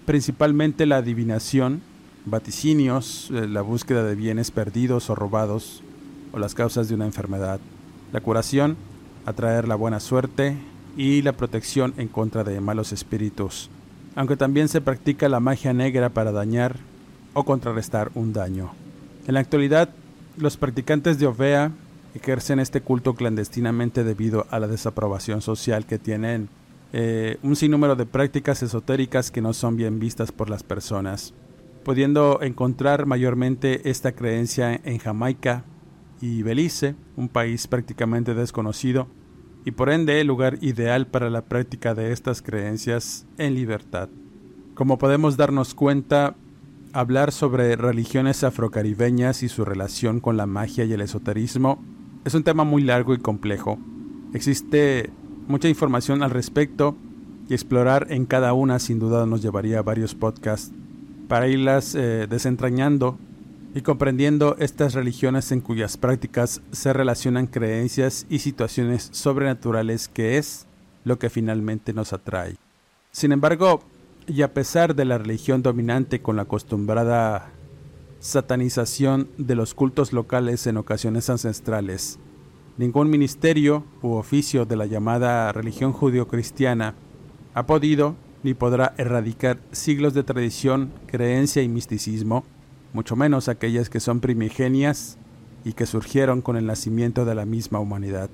principalmente 0.05 0.85
la 0.85 0.97
adivinación, 0.97 1.81
vaticinios, 2.25 3.29
eh, 3.31 3.47
la 3.47 3.61
búsqueda 3.61 4.03
de 4.03 4.15
bienes 4.15 4.51
perdidos 4.51 5.09
o 5.09 5.15
robados, 5.15 5.83
o 6.31 6.39
las 6.39 6.55
causas 6.55 6.89
de 6.89 6.95
una 6.95 7.05
enfermedad, 7.05 7.59
la 8.11 8.21
curación, 8.21 8.75
atraer 9.25 9.67
la 9.67 9.75
buena 9.75 9.99
suerte 9.99 10.55
y 10.97 11.21
la 11.21 11.33
protección 11.33 11.93
en 11.97 12.07
contra 12.07 12.43
de 12.43 12.59
malos 12.59 12.91
espíritus, 12.91 13.69
aunque 14.15 14.37
también 14.37 14.67
se 14.67 14.81
practica 14.81 15.29
la 15.29 15.39
magia 15.39 15.73
negra 15.73 16.09
para 16.09 16.31
dañar 16.31 16.77
o 17.33 17.43
contrarrestar 17.43 18.11
un 18.15 18.33
daño. 18.33 18.71
En 19.27 19.35
la 19.35 19.39
actualidad, 19.39 19.89
los 20.37 20.57
practicantes 20.57 21.19
de 21.19 21.27
Ovea 21.27 21.71
ejercen 22.13 22.59
este 22.59 22.81
culto 22.81 23.15
clandestinamente 23.15 24.03
debido 24.03 24.45
a 24.51 24.59
la 24.59 24.67
desaprobación 24.67 25.41
social 25.41 25.85
que 25.85 25.97
tienen 25.97 26.49
eh, 26.93 27.37
un 27.41 27.55
sinnúmero 27.55 27.95
de 27.95 28.05
prácticas 28.05 28.61
esotéricas 28.61 29.31
que 29.31 29.41
no 29.41 29.53
son 29.53 29.75
bien 29.75 29.99
vistas 29.99 30.31
por 30.31 30.49
las 30.49 30.61
personas, 30.61 31.33
pudiendo 31.83 32.39
encontrar 32.41 33.07
mayormente 33.07 33.89
esta 33.89 34.11
creencia 34.11 34.79
en 34.83 34.99
Jamaica 34.99 35.65
y 36.21 36.43
Belice, 36.43 36.95
un 37.17 37.29
país 37.29 37.67
prácticamente 37.67 38.35
desconocido, 38.35 39.07
y 39.65 39.71
por 39.71 39.89
ende 39.89 40.21
el 40.21 40.27
lugar 40.27 40.59
ideal 40.61 41.07
para 41.07 41.31
la 41.31 41.45
práctica 41.45 41.95
de 41.95 42.11
estas 42.11 42.41
creencias 42.41 43.25
en 43.37 43.55
libertad. 43.55 44.09
Como 44.75 44.97
podemos 44.99 45.35
darnos 45.35 45.73
cuenta, 45.73 46.35
hablar 46.93 47.31
sobre 47.31 47.75
religiones 47.75 48.43
afrocaribeñas 48.43 49.41
y 49.41 49.49
su 49.49 49.65
relación 49.65 50.19
con 50.19 50.37
la 50.37 50.45
magia 50.45 50.85
y 50.85 50.93
el 50.93 51.01
esoterismo 51.01 51.83
es 52.23 52.35
un 52.35 52.43
tema 52.43 52.63
muy 52.63 52.83
largo 52.83 53.15
y 53.15 53.17
complejo. 53.17 53.79
Existe 54.33 55.11
mucha 55.47 55.69
información 55.69 56.23
al 56.23 56.31
respecto 56.31 56.95
y 57.49 57.53
explorar 57.53 58.07
en 58.09 58.25
cada 58.25 58.53
una 58.53 58.79
sin 58.79 58.99
duda 58.99 59.25
nos 59.25 59.41
llevaría 59.41 59.79
a 59.79 59.83
varios 59.83 60.15
podcasts 60.15 60.71
para 61.27 61.47
irlas 61.47 61.95
eh, 61.95 62.27
desentrañando 62.29 63.17
y 63.75 63.81
comprendiendo 63.81 64.55
estas 64.59 64.93
religiones 64.93 65.51
en 65.51 65.61
cuyas 65.61 65.97
prácticas 65.97 66.61
se 66.71 66.93
relacionan 66.93 67.47
creencias 67.47 68.25
y 68.29 68.39
situaciones 68.39 69.09
sobrenaturales 69.11 70.07
que 70.07 70.37
es 70.37 70.67
lo 71.03 71.17
que 71.17 71.29
finalmente 71.29 71.93
nos 71.93 72.13
atrae. 72.13 72.55
Sin 73.11 73.31
embargo, 73.31 73.81
y 74.27 74.41
a 74.43 74.53
pesar 74.53 74.95
de 74.95 75.05
la 75.05 75.17
religión 75.17 75.63
dominante 75.63 76.21
con 76.21 76.35
la 76.35 76.43
acostumbrada 76.43 77.51
satanización 78.19 79.27
de 79.37 79.55
los 79.55 79.73
cultos 79.73 80.13
locales 80.13 80.65
en 80.67 80.77
ocasiones 80.77 81.29
ancestrales, 81.29 82.19
ningún 82.77 83.09
ministerio 83.09 83.83
u 84.01 84.13
oficio 84.13 84.65
de 84.65 84.75
la 84.75 84.85
llamada 84.85 85.51
religión 85.51 85.93
judio-cristiana 85.93 86.95
ha 87.53 87.65
podido 87.65 88.15
ni 88.43 88.53
podrá 88.53 88.93
erradicar 88.97 89.59
siglos 89.71 90.13
de 90.13 90.23
tradición, 90.23 90.91
creencia 91.05 91.61
y 91.61 91.69
misticismo, 91.69 92.43
mucho 92.93 93.15
menos 93.15 93.47
aquellas 93.47 93.89
que 93.89 93.99
son 93.99 94.19
primigenias 94.19 95.17
y 95.63 95.73
que 95.73 95.85
surgieron 95.85 96.41
con 96.41 96.57
el 96.57 96.65
nacimiento 96.65 97.25
de 97.25 97.35
la 97.35 97.45
misma 97.45 97.79
humanidad. 97.79 98.29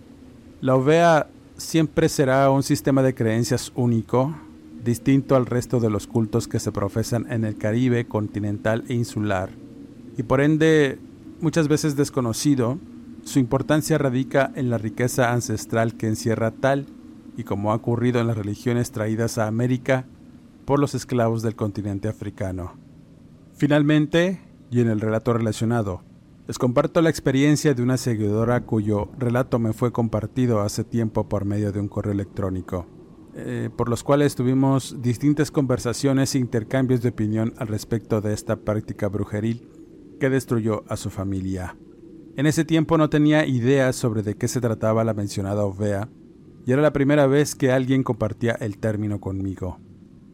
La 0.61 0.75
OVEA 0.75 1.27
siempre 1.57 2.09
será 2.09 2.49
un 2.49 2.63
sistema 2.63 3.03
de 3.03 3.13
creencias 3.13 3.71
único, 3.75 4.35
distinto 4.83 5.35
al 5.35 5.45
resto 5.45 5.79
de 5.79 5.89
los 5.89 6.07
cultos 6.07 6.47
que 6.47 6.59
se 6.59 6.71
profesan 6.71 7.27
en 7.29 7.43
el 7.43 7.57
Caribe 7.57 8.05
continental 8.05 8.85
e 8.87 8.93
insular, 8.93 9.49
y 10.17 10.23
por 10.23 10.41
ende 10.41 10.97
muchas 11.41 11.67
veces 11.67 11.95
desconocido, 11.95 12.79
su 13.29 13.37
importancia 13.37 13.99
radica 13.99 14.51
en 14.55 14.71
la 14.71 14.79
riqueza 14.79 15.31
ancestral 15.31 15.95
que 15.95 16.07
encierra 16.07 16.49
tal 16.49 16.87
y 17.37 17.43
como 17.43 17.71
ha 17.71 17.75
ocurrido 17.75 18.19
en 18.19 18.25
las 18.25 18.35
religiones 18.35 18.91
traídas 18.91 19.37
a 19.37 19.45
América 19.45 20.07
por 20.65 20.79
los 20.79 20.95
esclavos 20.95 21.43
del 21.43 21.55
continente 21.55 22.07
africano. 22.07 22.73
Finalmente, 23.53 24.41
y 24.71 24.81
en 24.81 24.89
el 24.89 24.99
relato 24.99 25.31
relacionado, 25.33 26.01
les 26.47 26.57
comparto 26.57 27.03
la 27.03 27.11
experiencia 27.11 27.75
de 27.75 27.83
una 27.83 27.97
seguidora 27.97 28.61
cuyo 28.61 29.09
relato 29.19 29.59
me 29.59 29.73
fue 29.73 29.91
compartido 29.91 30.61
hace 30.61 30.83
tiempo 30.83 31.29
por 31.29 31.45
medio 31.45 31.71
de 31.71 31.79
un 31.79 31.87
correo 31.87 32.13
electrónico, 32.13 32.87
eh, 33.35 33.69
por 33.75 33.89
los 33.89 34.03
cuales 34.03 34.33
tuvimos 34.33 35.03
distintas 35.03 35.51
conversaciones 35.51 36.33
e 36.33 36.39
intercambios 36.39 37.03
de 37.03 37.09
opinión 37.09 37.53
al 37.57 37.67
respecto 37.67 38.21
de 38.21 38.33
esta 38.33 38.55
práctica 38.55 39.07
brujeril 39.07 39.69
que 40.19 40.31
destruyó 40.31 40.83
a 40.87 40.97
su 40.97 41.11
familia. 41.11 41.75
En 42.35 42.45
ese 42.45 42.65
tiempo 42.65 42.97
no 42.97 43.09
tenía 43.09 43.45
idea 43.45 43.91
sobre 43.93 44.23
de 44.23 44.35
qué 44.35 44.47
se 44.47 44.61
trataba 44.61 45.03
la 45.03 45.13
mencionada 45.13 45.65
ovea, 45.65 46.09
y 46.65 46.71
era 46.71 46.81
la 46.81 46.93
primera 46.93 47.27
vez 47.27 47.55
que 47.55 47.71
alguien 47.71 48.03
compartía 48.03 48.53
el 48.53 48.77
término 48.77 49.19
conmigo. 49.19 49.79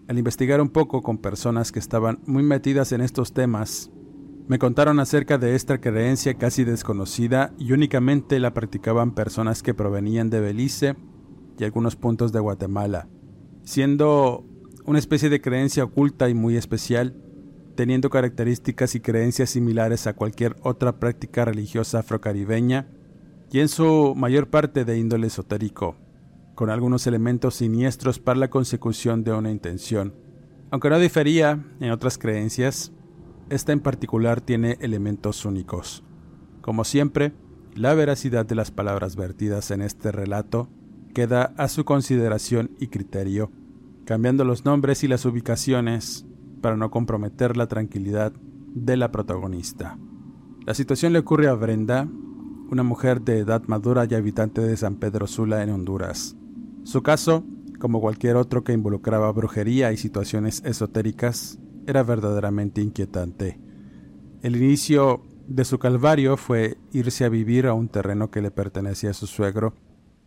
Al 0.08 0.18
investigar 0.18 0.62
un 0.62 0.70
poco 0.70 1.02
con 1.02 1.18
personas 1.18 1.72
que 1.72 1.80
estaban 1.80 2.20
muy 2.26 2.44
metidas 2.44 2.92
en 2.92 3.02
estos 3.02 3.34
temas, 3.34 3.92
me 4.48 4.60
contaron 4.60 5.00
acerca 5.00 5.40
de 5.40 5.56
esta 5.56 5.82
creencia 5.82 6.36
casi 6.36 6.64
desconocida 6.64 7.54
y 7.58 7.72
únicamente 7.72 8.40
la 8.40 8.54
practicaban 8.54 9.16
personas 9.16 9.64
que 9.64 9.74
provenían 9.74 10.30
de 10.30 10.40
Belice 10.40 10.96
y 11.58 11.64
algunos 11.64 11.96
puntos 11.96 12.32
de 12.32 12.40
Guatemala, 12.40 13.08
siendo 13.64 14.46
una 14.86 15.00
especie 15.00 15.30
de 15.30 15.42
creencia 15.42 15.84
oculta 15.84 16.30
y 16.30 16.36
muy 16.36 16.58
especial, 16.58 17.16
teniendo 17.76 18.10
características 18.10 18.96
y 18.96 19.00
creencias 19.00 19.52
similares 19.52 20.08
a 20.08 20.14
cualquier 20.14 20.56
otra 20.62 21.00
práctica 21.00 21.46
religiosa 21.46 22.00
afrocaribeña 22.00 22.88
y 23.52 23.60
en 23.60 23.68
su 23.68 24.14
mayor 24.16 24.48
parte 24.50 24.86
de 24.86 24.98
índole 24.98 25.28
esotérico 25.28 25.96
con 26.56 26.70
algunos 26.70 27.06
elementos 27.06 27.56
siniestros 27.56 28.18
para 28.18 28.40
la 28.40 28.50
consecución 28.50 29.24
de 29.24 29.34
una 29.34 29.52
intención. 29.52 30.16
Aunque 30.72 30.90
no 30.90 30.98
difería 30.98 31.64
en 31.80 31.92
otras 31.92 32.18
creencias, 32.18 32.92
esta 33.50 33.74
en 33.74 33.82
particular 33.82 34.42
tiene 34.42 34.78
elementos 34.80 35.46
únicos. 35.46 36.04
Como 36.62 36.84
siempre, 36.84 37.34
la 37.76 37.94
veracidad 37.94 38.46
de 38.46 38.56
las 38.56 38.72
palabras 38.72 39.16
vertidas 39.16 39.70
en 39.70 39.82
este 39.82 40.12
relato 40.12 40.70
queda 41.14 41.54
a 41.58 41.68
su 41.68 41.86
consideración 41.86 42.72
y 42.80 42.88
criterio, 42.88 43.52
cambiando 44.06 44.44
los 44.46 44.66
nombres 44.66 45.04
y 45.04 45.08
las 45.08 45.26
ubicaciones 45.26 46.26
para 46.66 46.78
no 46.78 46.90
comprometer 46.90 47.58
la 47.58 47.68
tranquilidad 47.68 48.34
de 48.74 48.98
la 48.98 49.12
protagonista. 49.12 50.00
La 50.66 50.74
situación 50.74 51.14
le 51.14 51.20
ocurre 51.20 51.48
a 51.48 51.54
Brenda, 51.54 52.10
una 52.72 52.82
mujer 52.82 53.22
de 53.22 53.38
edad 53.38 53.62
madura 53.68 54.08
y 54.10 54.16
habitante 54.16 54.62
de 54.62 54.76
San 54.76 54.96
Pedro 54.96 55.28
Sula 55.28 55.62
en 55.62 55.70
Honduras. 55.70 56.36
Su 56.84 57.04
caso, 57.04 57.44
como 57.78 58.02
cualquier 58.02 58.36
otro 58.36 58.64
que 58.64 58.74
involucraba 58.74 59.32
brujería 59.32 59.92
y 59.92 59.98
situaciones 59.98 60.64
esotéricas, 60.66 61.60
era 61.86 62.02
verdaderamente 62.02 62.82
inquietante. 62.82 63.60
El 64.42 64.56
inicio 64.56 65.22
de 65.46 65.66
su 65.66 65.78
calvario 65.78 66.36
fue 66.36 66.80
irse 66.92 67.26
a 67.26 67.30
vivir 67.30 67.68
a 67.68 67.76
un 67.76 67.90
terreno 67.90 68.32
que 68.32 68.42
le 68.42 68.50
pertenecía 68.50 69.12
a 69.12 69.14
su 69.14 69.28
suegro, 69.28 69.76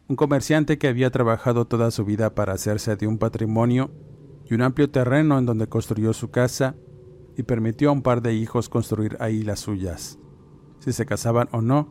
un 0.06 0.14
comerciante 0.14 0.78
que 0.78 0.86
había 0.86 1.10
trabajado 1.10 1.64
toda 1.64 1.90
su 1.90 2.04
vida 2.04 2.36
para 2.36 2.52
hacerse 2.52 2.94
de 2.94 3.08
un 3.08 3.18
patrimonio 3.18 3.90
y 4.48 4.54
un 4.54 4.62
amplio 4.62 4.90
terreno 4.90 5.38
en 5.38 5.46
donde 5.46 5.68
construyó 5.68 6.12
su 6.12 6.30
casa 6.30 6.74
y 7.36 7.42
permitió 7.42 7.90
a 7.90 7.92
un 7.92 8.02
par 8.02 8.22
de 8.22 8.34
hijos 8.34 8.68
construir 8.68 9.16
ahí 9.20 9.42
las 9.42 9.60
suyas. 9.60 10.18
Si 10.80 10.92
se 10.92 11.06
casaban 11.06 11.48
o 11.52 11.60
no, 11.60 11.88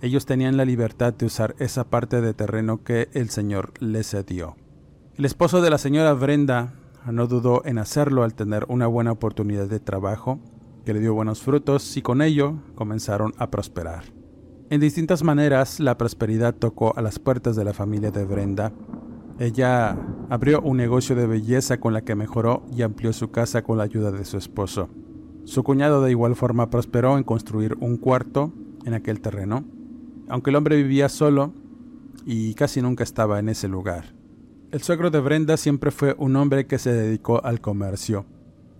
ellos 0.00 0.26
tenían 0.26 0.56
la 0.56 0.64
libertad 0.64 1.12
de 1.12 1.26
usar 1.26 1.56
esa 1.58 1.90
parte 1.90 2.20
de 2.20 2.34
terreno 2.34 2.84
que 2.84 3.08
el 3.12 3.30
Señor 3.30 3.72
les 3.80 4.10
cedió. 4.10 4.56
El 5.16 5.24
esposo 5.24 5.60
de 5.60 5.70
la 5.70 5.78
señora 5.78 6.12
Brenda 6.12 6.74
no 7.10 7.26
dudó 7.26 7.62
en 7.64 7.78
hacerlo 7.78 8.22
al 8.22 8.34
tener 8.34 8.64
una 8.68 8.86
buena 8.86 9.12
oportunidad 9.12 9.66
de 9.66 9.80
trabajo, 9.80 10.38
que 10.84 10.94
le 10.94 11.00
dio 11.00 11.14
buenos 11.14 11.42
frutos 11.42 11.96
y 11.96 12.02
con 12.02 12.22
ello 12.22 12.62
comenzaron 12.74 13.34
a 13.38 13.50
prosperar. 13.50 14.04
En 14.70 14.80
distintas 14.80 15.22
maneras, 15.24 15.80
la 15.80 15.98
prosperidad 15.98 16.54
tocó 16.54 16.96
a 16.96 17.02
las 17.02 17.18
puertas 17.18 17.56
de 17.56 17.64
la 17.64 17.72
familia 17.72 18.10
de 18.10 18.24
Brenda. 18.24 18.72
Ella 19.38 19.96
abrió 20.30 20.60
un 20.60 20.76
negocio 20.76 21.14
de 21.14 21.26
belleza 21.26 21.78
con 21.78 21.92
la 21.92 22.02
que 22.02 22.14
mejoró 22.14 22.66
y 22.74 22.82
amplió 22.82 23.12
su 23.12 23.30
casa 23.30 23.62
con 23.62 23.78
la 23.78 23.84
ayuda 23.84 24.10
de 24.10 24.24
su 24.24 24.36
esposo. 24.36 24.88
Su 25.44 25.62
cuñado 25.62 26.02
de 26.02 26.10
igual 26.10 26.36
forma 26.36 26.70
prosperó 26.70 27.16
en 27.16 27.24
construir 27.24 27.76
un 27.80 27.96
cuarto 27.96 28.52
en 28.84 28.94
aquel 28.94 29.20
terreno 29.20 29.64
aunque 30.28 30.50
el 30.50 30.56
hombre 30.56 30.76
vivía 30.76 31.08
solo 31.08 31.52
y 32.24 32.54
casi 32.54 32.82
nunca 32.82 33.04
estaba 33.04 33.38
en 33.38 33.48
ese 33.48 33.68
lugar. 33.68 34.14
El 34.70 34.82
suegro 34.82 35.10
de 35.10 35.20
Brenda 35.20 35.56
siempre 35.56 35.90
fue 35.90 36.14
un 36.18 36.36
hombre 36.36 36.66
que 36.66 36.78
se 36.78 36.92
dedicó 36.92 37.44
al 37.44 37.60
comercio. 37.60 38.26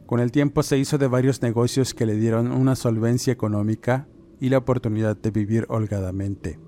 Con 0.06 0.20
el 0.20 0.32
tiempo 0.32 0.62
se 0.62 0.78
hizo 0.78 0.98
de 0.98 1.06
varios 1.06 1.42
negocios 1.42 1.94
que 1.94 2.06
le 2.06 2.14
dieron 2.14 2.52
una 2.52 2.76
solvencia 2.76 3.32
económica 3.32 4.06
y 4.40 4.50
la 4.50 4.58
oportunidad 4.58 5.16
de 5.16 5.30
vivir 5.30 5.66
holgadamente. 5.68 6.58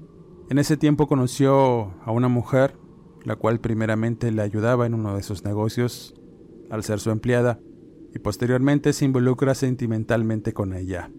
En 0.49 0.59
ese 0.59 0.77
tiempo 0.77 1.07
conoció 1.07 1.95
a 2.05 2.11
una 2.11 2.29
mujer, 2.29 2.77
la 3.25 3.37
cual 3.37 3.61
primeramente 3.61 4.31
le 4.31 4.43
ayudaba 4.43 4.87
en 4.87 4.95
uno 4.95 5.17
de 5.17 5.23
sus 5.23 5.45
negocios 5.45 6.15
al 6.71 6.85
ser 6.85 7.01
su 7.01 7.11
empleada, 7.11 7.61
y 8.15 8.19
posteriormente 8.19 8.93
se 8.93 9.05
involucra 9.05 9.55
sentimentalmente 9.55 10.53
con 10.53 10.75
ella. 10.75 11.11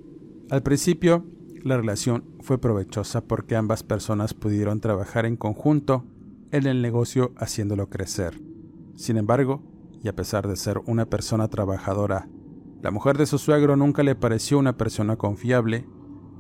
Al 0.50 0.64
principio 0.64 1.26
la 1.64 1.78
relación 1.78 2.26
fue 2.42 2.60
provechosa 2.60 3.22
porque 3.22 3.56
ambas 3.56 3.84
personas 3.84 4.34
pudieron 4.34 4.80
trabajar 4.80 5.26
en 5.26 5.38
conjunto 5.38 6.06
en 6.52 6.68
el 6.68 6.82
negocio 6.82 7.34
haciéndolo 7.38 7.90
crecer. 7.90 8.42
Sin 8.96 9.18
embargo, 9.18 9.64
y 10.04 10.08
a 10.08 10.16
pesar 10.16 10.48
de 10.48 10.56
ser 10.56 10.82
una 10.86 11.06
persona 11.06 11.48
trabajadora, 11.48 12.28
la 12.82 12.92
mujer 12.92 13.18
de 13.18 13.28
su 13.28 13.38
suegro 13.38 13.76
nunca 13.76 14.04
le 14.04 14.16
pareció 14.16 14.58
una 14.58 14.76
persona 14.76 15.16
confiable 15.16 15.86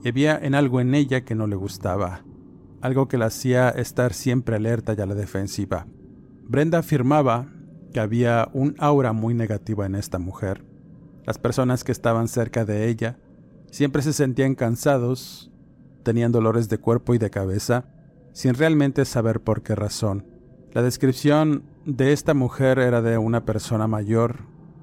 y 0.04 0.10
había 0.10 0.38
en 0.38 0.56
algo 0.56 0.82
en 0.82 0.96
ella 0.96 1.24
que 1.24 1.36
no 1.36 1.46
le 1.46 1.56
gustaba, 1.56 2.24
algo 2.82 3.08
que 3.08 3.18
la 3.18 3.28
hacía 3.28 3.70
estar 3.70 4.14
siempre 4.14 4.56
alerta 4.56 4.96
y 4.98 5.02
a 5.02 5.06
la 5.06 5.16
defensiva. 5.16 5.88
Brenda 6.48 6.80
afirmaba 6.80 7.48
que 7.94 8.00
había 8.00 8.50
un 8.54 8.76
aura 8.80 9.14
muy 9.14 9.34
negativa 9.34 9.86
en 9.86 9.96
esta 9.96 10.20
mujer. 10.20 10.64
Las 11.26 11.38
personas 11.38 11.84
que 11.84 11.92
estaban 11.92 12.28
cerca 12.28 12.66
de 12.66 12.88
ella 12.88 13.18
Siempre 13.72 14.02
se 14.02 14.12
sentían 14.12 14.56
cansados, 14.56 15.50
tenían 16.04 16.34
dolores 16.34 16.68
de 16.68 16.78
cuerpo 16.78 17.14
y 17.14 17.18
de 17.18 17.30
cabeza, 17.30 17.86
sin 18.34 18.54
realmente 18.54 19.06
saber 19.06 19.40
por 19.40 19.64
qué 19.64 19.76
razón. 19.76 20.26
La 20.74 20.82
descripción 20.82 21.64
de 21.86 22.12
esta 22.12 22.34
mujer 22.34 22.80
era 22.80 23.02
de 23.02 23.18
una 23.18 23.46
persona 23.46 23.88
mayor, 23.88 24.40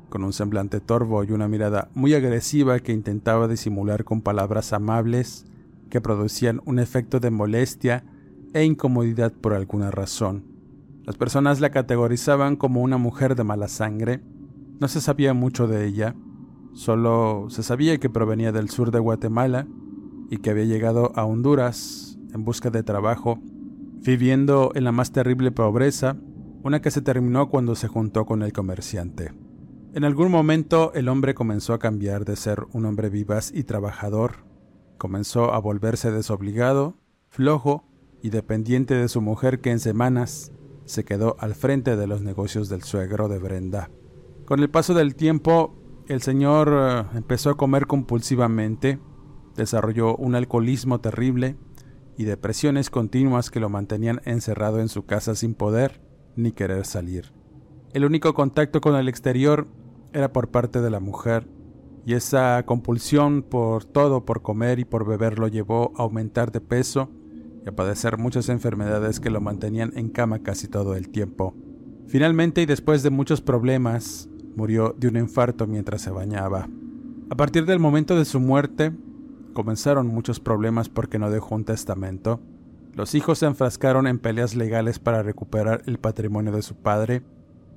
con 0.09 0.25
un 0.25 0.33
semblante 0.33 0.81
torvo 0.81 1.23
y 1.23 1.33
una 1.33 1.49
mirada 1.49 1.91
muy 1.93 2.15
agresiva 2.15 2.79
que 2.81 2.93
intentaba 2.93 3.47
disimular 3.47 4.05
con 4.05 4.23
palabras 4.23 4.73
amables 4.73 5.45
que 5.89 6.01
producían 6.01 6.61
un 6.65 6.79
efecto 6.79 7.21
de 7.21 7.31
molestia 7.31 8.05
e 8.53 8.65
incomodidad 8.65 9.33
por 9.33 9.55
alguna 9.55 9.91
razón. 9.91 10.45
Las 11.05 11.17
personas 11.17 11.61
la 11.61 11.71
categorizaban 11.71 12.57
como 12.57 12.83
una 12.83 12.99
mujer 12.99 13.35
de 13.35 13.45
mala 13.45 13.69
sangre. 13.69 14.21
No 14.81 14.89
se 14.89 15.01
sabía 15.01 15.33
mucho 15.35 15.67
de 15.67 15.87
ella, 15.87 16.15
solo 16.73 17.47
se 17.49 17.63
sabía 17.63 17.99
que 17.99 18.11
provenía 18.11 18.53
del 18.53 18.69
sur 18.69 18.91
de 18.91 18.99
Guatemala 18.99 19.67
y 20.31 20.39
que 20.39 20.51
había 20.51 20.65
llegado 20.65 21.13
a 21.17 21.25
Honduras 21.25 22.19
en 22.35 22.45
busca 22.45 22.71
de 22.71 22.83
trabajo, 22.83 23.41
viviendo 24.05 24.73
en 24.75 24.85
la 24.85 24.93
más 24.93 25.13
terrible 25.13 25.51
pobreza, 25.51 26.17
una 26.63 26.83
que 26.83 26.91
se 26.91 27.03
terminó 27.03 27.49
cuando 27.49 27.75
se 27.75 27.89
juntó 27.89 28.27
con 28.27 28.43
el 28.43 28.53
comerciante. 28.53 29.33
En 29.95 30.05
algún 30.05 30.31
momento 30.31 30.93
el 30.95 31.09
hombre 31.09 31.35
comenzó 31.35 31.73
a 31.73 31.79
cambiar 31.79 32.25
de 32.25 32.37
ser 32.37 32.67
un 32.73 32.85
hombre 32.85 33.09
vivaz 33.09 33.51
y 33.55 33.65
trabajador, 33.65 34.45
comenzó 34.99 35.55
a 35.55 35.59
volverse 35.61 36.11
desobligado, 36.11 36.97
flojo 37.29 37.85
y 38.23 38.31
dependiente 38.31 38.95
de 38.95 39.09
su 39.09 39.21
mujer 39.21 39.61
que 39.61 39.71
en 39.71 39.81
semanas 39.81 40.53
se 40.85 41.05
quedó 41.05 41.37
al 41.39 41.55
frente 41.55 41.97
de 41.97 42.07
los 42.07 42.23
negocios 42.23 42.69
del 42.69 42.83
suegro 42.83 43.29
de 43.29 43.39
Brenda. 43.39 43.91
Con 44.45 44.61
el 44.61 44.71
paso 44.71 44.95
del 44.95 45.15
tiempo, 45.15 45.75
el 46.09 46.23
señor 46.23 46.71
eh, 46.73 47.17
empezó 47.17 47.51
a 47.51 47.57
comer 47.57 47.87
compulsivamente, 47.87 48.99
desarrolló 49.57 50.17
un 50.17 50.35
alcoholismo 50.35 51.01
terrible 51.01 51.57
y 52.17 52.25
depresiones 52.25 52.91
continuas 52.91 53.51
que 53.51 53.61
lo 53.61 53.69
mantenían 53.69 54.21
encerrado 54.25 54.81
en 54.81 54.89
su 54.89 55.05
casa 55.05 55.35
sin 55.35 55.55
poder 55.55 56.01
ni 56.35 56.53
querer 56.53 56.87
salir. 56.87 57.33
El 57.93 58.05
único 58.05 58.35
contacto 58.35 58.81
con 58.81 58.97
el 58.97 59.09
exterior 59.09 59.69
era 60.13 60.33
por 60.33 60.49
parte 60.49 60.81
de 60.81 60.91
la 60.91 61.01
mujer, 61.01 61.47
y 62.09 62.15
esa 62.15 62.63
compulsión 62.65 63.43
por 63.43 63.85
todo, 63.85 64.25
por 64.25 64.41
comer 64.41 64.79
y 64.79 64.87
por 64.87 65.07
beber 65.07 65.39
lo 65.39 65.47
llevó 65.47 65.93
a 65.95 66.05
aumentar 66.05 66.53
de 66.53 66.63
peso 66.63 67.11
y 67.63 67.69
a 67.69 67.77
padecer 67.77 68.17
muchas 68.17 68.49
enfermedades 68.49 69.21
que 69.21 69.29
lo 69.29 69.43
mantenían 69.43 69.93
en 69.95 70.09
cama 70.09 70.39
casi 70.39 70.69
todo 70.69 70.97
el 70.97 71.11
tiempo. 71.11 71.55
Finalmente 72.07 72.63
y 72.63 72.65
después 72.65 73.03
de 73.03 73.11
muchos 73.11 73.43
problemas, 73.43 74.27
murió 74.57 74.97
de 74.99 75.09
un 75.09 75.19
infarto 75.19 75.67
mientras 75.67 76.01
se 76.01 76.11
bañaba. 76.11 76.67
A 77.29 77.35
partir 77.37 77.67
del 77.67 77.79
momento 77.79 78.17
de 78.17 78.25
su 78.25 78.41
muerte, 78.41 78.91
comenzaron 79.53 80.07
muchos 80.07 80.41
problemas 80.41 80.89
porque 80.89 81.19
no 81.19 81.31
dejó 81.31 81.57
un 81.57 81.67
testamento. 81.67 82.41
Los 82.95 83.15
hijos 83.15 83.41
se 83.41 83.45
enfrascaron 83.45 84.07
en 84.07 84.19
peleas 84.19 84.57
legales 84.57 84.99
para 84.99 85.23
recuperar 85.23 85.83
el 85.85 85.99
patrimonio 85.99 86.53
de 86.53 86.63
su 86.63 86.75
padre, 86.75 87.21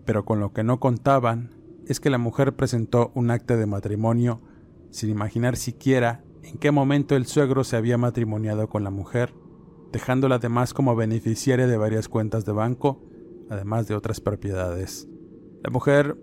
pero 0.05 0.23
con 0.23 0.39
lo 0.39 0.53
que 0.53 0.63
no 0.63 0.79
contaban 0.79 1.49
es 1.87 1.99
que 1.99 2.09
la 2.09 2.17
mujer 2.17 2.55
presentó 2.55 3.11
un 3.15 3.31
acta 3.31 3.57
de 3.57 3.65
matrimonio 3.65 4.41
sin 4.89 5.09
imaginar 5.09 5.57
siquiera 5.57 6.23
en 6.43 6.57
qué 6.57 6.71
momento 6.71 7.15
el 7.15 7.25
suegro 7.25 7.63
se 7.63 7.77
había 7.77 7.97
matrimoniado 7.97 8.67
con 8.69 8.83
la 8.83 8.89
mujer, 8.89 9.33
dejándola 9.91 10.35
además 10.35 10.73
como 10.73 10.95
beneficiaria 10.95 11.67
de 11.67 11.77
varias 11.77 12.07
cuentas 12.07 12.45
de 12.45 12.51
banco, 12.51 13.03
además 13.49 13.87
de 13.87 13.95
otras 13.95 14.21
propiedades. 14.21 15.07
La 15.63 15.69
mujer 15.69 16.17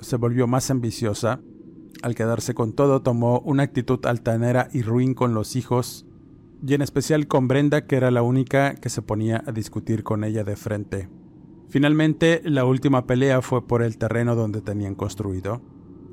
se 0.00 0.16
volvió 0.16 0.46
más 0.46 0.70
ambiciosa 0.70 1.40
al 2.02 2.14
quedarse 2.14 2.54
con 2.54 2.72
todo, 2.72 3.02
tomó 3.02 3.40
una 3.40 3.62
actitud 3.62 4.04
altanera 4.06 4.68
y 4.72 4.82
ruin 4.82 5.14
con 5.14 5.34
los 5.34 5.56
hijos, 5.56 6.06
y 6.66 6.74
en 6.74 6.82
especial 6.82 7.26
con 7.26 7.48
Brenda, 7.48 7.86
que 7.86 7.96
era 7.96 8.10
la 8.10 8.22
única 8.22 8.74
que 8.74 8.88
se 8.88 9.02
ponía 9.02 9.42
a 9.46 9.52
discutir 9.52 10.02
con 10.02 10.24
ella 10.24 10.44
de 10.44 10.56
frente. 10.56 11.08
Finalmente, 11.72 12.42
la 12.44 12.66
última 12.66 13.06
pelea 13.06 13.40
fue 13.40 13.66
por 13.66 13.82
el 13.82 13.96
terreno 13.96 14.36
donde 14.36 14.60
tenían 14.60 14.94
construido. 14.94 15.62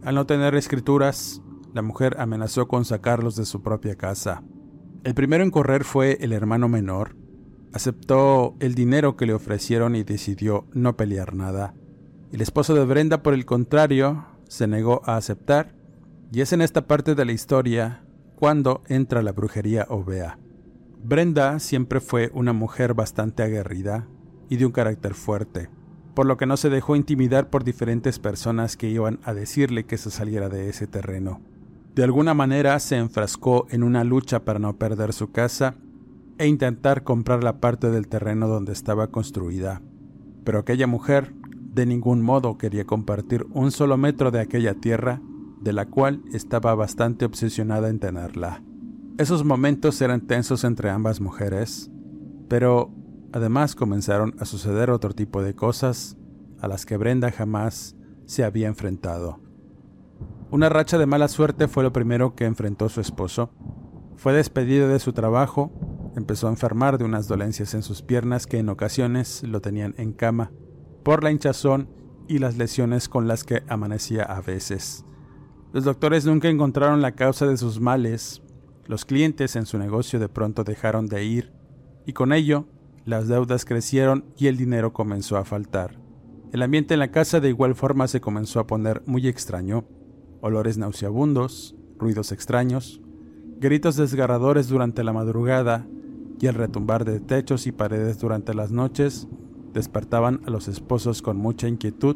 Al 0.05 0.15
no 0.15 0.25
tener 0.25 0.55
escrituras, 0.55 1.41
la 1.73 1.81
mujer 1.81 2.15
amenazó 2.17 2.69
con 2.69 2.85
sacarlos 2.85 3.35
de 3.35 3.43
su 3.43 3.61
propia 3.61 3.95
casa. 3.95 4.41
El 5.03 5.13
primero 5.15 5.43
en 5.43 5.51
correr 5.51 5.83
fue 5.83 6.17
el 6.21 6.31
hermano 6.31 6.69
menor. 6.69 7.17
Aceptó 7.73 8.55
el 8.61 8.73
dinero 8.73 9.17
que 9.17 9.25
le 9.25 9.33
ofrecieron 9.33 9.97
y 9.97 10.03
decidió 10.03 10.65
no 10.71 10.95
pelear 10.95 11.35
nada. 11.35 11.73
El 12.31 12.39
esposo 12.39 12.73
de 12.73 12.85
Brenda, 12.85 13.21
por 13.21 13.33
el 13.33 13.45
contrario, 13.45 14.27
se 14.47 14.65
negó 14.65 15.01
a 15.03 15.17
aceptar, 15.17 15.75
y 16.31 16.39
es 16.39 16.53
en 16.53 16.61
esta 16.61 16.87
parte 16.87 17.15
de 17.15 17.25
la 17.25 17.33
historia 17.33 18.05
cuando 18.37 18.81
entra 18.87 19.21
la 19.21 19.33
brujería 19.33 19.87
ovea. 19.89 20.39
Brenda 21.03 21.59
siempre 21.59 21.99
fue 21.99 22.31
una 22.33 22.53
mujer 22.53 22.93
bastante 22.93 23.43
aguerrida 23.43 24.07
y 24.49 24.57
de 24.57 24.65
un 24.65 24.71
carácter 24.71 25.13
fuerte, 25.13 25.69
por 26.13 26.25
lo 26.25 26.37
que 26.37 26.45
no 26.45 26.57
se 26.57 26.69
dejó 26.69 26.95
intimidar 26.95 27.49
por 27.49 27.63
diferentes 27.63 28.19
personas 28.19 28.75
que 28.75 28.89
iban 28.89 29.19
a 29.23 29.33
decirle 29.33 29.85
que 29.85 29.97
se 29.97 30.11
saliera 30.11 30.49
de 30.49 30.69
ese 30.69 30.87
terreno. 30.87 31.41
De 31.95 32.03
alguna 32.03 32.33
manera 32.33 32.77
se 32.79 32.97
enfrascó 32.97 33.67
en 33.69 33.83
una 33.83 34.03
lucha 34.03 34.43
para 34.45 34.59
no 34.59 34.77
perder 34.77 35.13
su 35.13 35.31
casa 35.31 35.75
e 36.37 36.47
intentar 36.47 37.03
comprar 37.03 37.43
la 37.43 37.59
parte 37.59 37.91
del 37.91 38.07
terreno 38.07 38.47
donde 38.47 38.73
estaba 38.73 39.07
construida. 39.07 39.81
Pero 40.43 40.59
aquella 40.59 40.87
mujer 40.87 41.33
de 41.73 41.85
ningún 41.85 42.21
modo 42.21 42.57
quería 42.57 42.85
compartir 42.85 43.45
un 43.51 43.71
solo 43.71 43.97
metro 43.97 44.31
de 44.31 44.39
aquella 44.39 44.73
tierra, 44.73 45.21
de 45.61 45.73
la 45.73 45.85
cual 45.85 46.23
estaba 46.33 46.73
bastante 46.73 47.25
obsesionada 47.25 47.89
en 47.89 47.99
tenerla. 47.99 48.63
Esos 49.17 49.43
momentos 49.43 50.01
eran 50.01 50.21
tensos 50.21 50.63
entre 50.63 50.89
ambas 50.89 51.19
mujeres, 51.19 51.91
pero 52.47 52.91
además 53.33 53.75
comenzaron 53.75 54.35
a 54.39 54.45
suceder 54.45 54.89
otro 54.89 55.13
tipo 55.13 55.41
de 55.41 55.55
cosas 55.55 56.17
a 56.61 56.67
las 56.67 56.85
que 56.85 56.97
Brenda 56.97 57.31
jamás 57.31 57.95
se 58.25 58.43
había 58.43 58.67
enfrentado. 58.67 59.39
Una 60.51 60.69
racha 60.69 60.97
de 60.97 61.05
mala 61.05 61.27
suerte 61.27 61.67
fue 61.67 61.83
lo 61.83 61.93
primero 61.93 62.35
que 62.35 62.45
enfrentó 62.45 62.89
su 62.89 63.01
esposo. 63.01 63.51
Fue 64.17 64.33
despedido 64.33 64.87
de 64.87 64.99
su 64.99 65.13
trabajo, 65.13 65.71
empezó 66.15 66.47
a 66.47 66.51
enfermar 66.51 66.97
de 66.97 67.05
unas 67.05 67.27
dolencias 67.27 67.73
en 67.73 67.83
sus 67.83 68.01
piernas 68.01 68.47
que 68.47 68.57
en 68.57 68.69
ocasiones 68.69 69.43
lo 69.43 69.61
tenían 69.61 69.93
en 69.97 70.11
cama 70.11 70.51
por 71.03 71.23
la 71.23 71.31
hinchazón 71.31 71.87
y 72.27 72.39
las 72.39 72.57
lesiones 72.57 73.09
con 73.09 73.27
las 73.27 73.43
que 73.43 73.63
amanecía 73.67 74.23
a 74.23 74.41
veces. 74.41 75.05
Los 75.71 75.83
doctores 75.83 76.25
nunca 76.25 76.49
encontraron 76.49 77.01
la 77.01 77.13
causa 77.13 77.45
de 77.45 77.57
sus 77.57 77.79
males, 77.79 78.41
los 78.85 79.05
clientes 79.05 79.55
en 79.55 79.65
su 79.67 79.77
negocio 79.77 80.19
de 80.19 80.29
pronto 80.29 80.63
dejaron 80.63 81.07
de 81.07 81.23
ir, 81.23 81.53
y 82.05 82.13
con 82.13 82.33
ello 82.33 82.65
las 83.09 83.27
deudas 83.27 83.65
crecieron 83.65 84.23
y 84.37 84.47
el 84.47 84.55
dinero 84.55 84.93
comenzó 84.93 85.37
a 85.37 85.43
faltar. 85.43 85.99
El 86.51 86.61
ambiente 86.61 86.93
en 86.93 86.99
la 86.99 87.11
casa 87.11 87.39
de 87.39 87.49
igual 87.49 87.75
forma 87.75 88.07
se 88.07 88.21
comenzó 88.21 88.59
a 88.59 88.67
poner 88.67 89.03
muy 89.05 89.27
extraño, 89.27 89.85
olores 90.41 90.77
nauseabundos, 90.77 91.75
ruidos 91.97 92.31
extraños, 92.31 93.01
gritos 93.59 93.97
desgarradores 93.97 94.67
durante 94.67 95.03
la 95.03 95.11
madrugada 95.11 95.85
y 96.39 96.47
el 96.47 96.55
retumbar 96.55 97.03
de 97.03 97.19
techos 97.19 97.67
y 97.67 97.71
paredes 97.71 98.19
durante 98.19 98.53
las 98.53 98.71
noches 98.71 99.27
despertaban 99.73 100.41
a 100.45 100.49
los 100.49 100.67
esposos 100.67 101.21
con 101.21 101.37
mucha 101.37 101.67
inquietud 101.67 102.15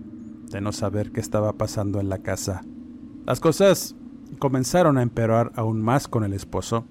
de 0.50 0.62
no 0.62 0.72
saber 0.72 1.12
qué 1.12 1.20
estaba 1.20 1.54
pasando 1.54 2.00
en 2.00 2.10
la 2.10 2.20
casa. 2.20 2.62
Las 3.26 3.40
cosas 3.40 3.96
comenzaron 4.40 4.98
a 4.98 5.02
empeorar 5.02 5.52
aún 5.56 5.82
más 5.82 6.08
con 6.08 6.24
el 6.24 6.34
esposo, 6.34 6.86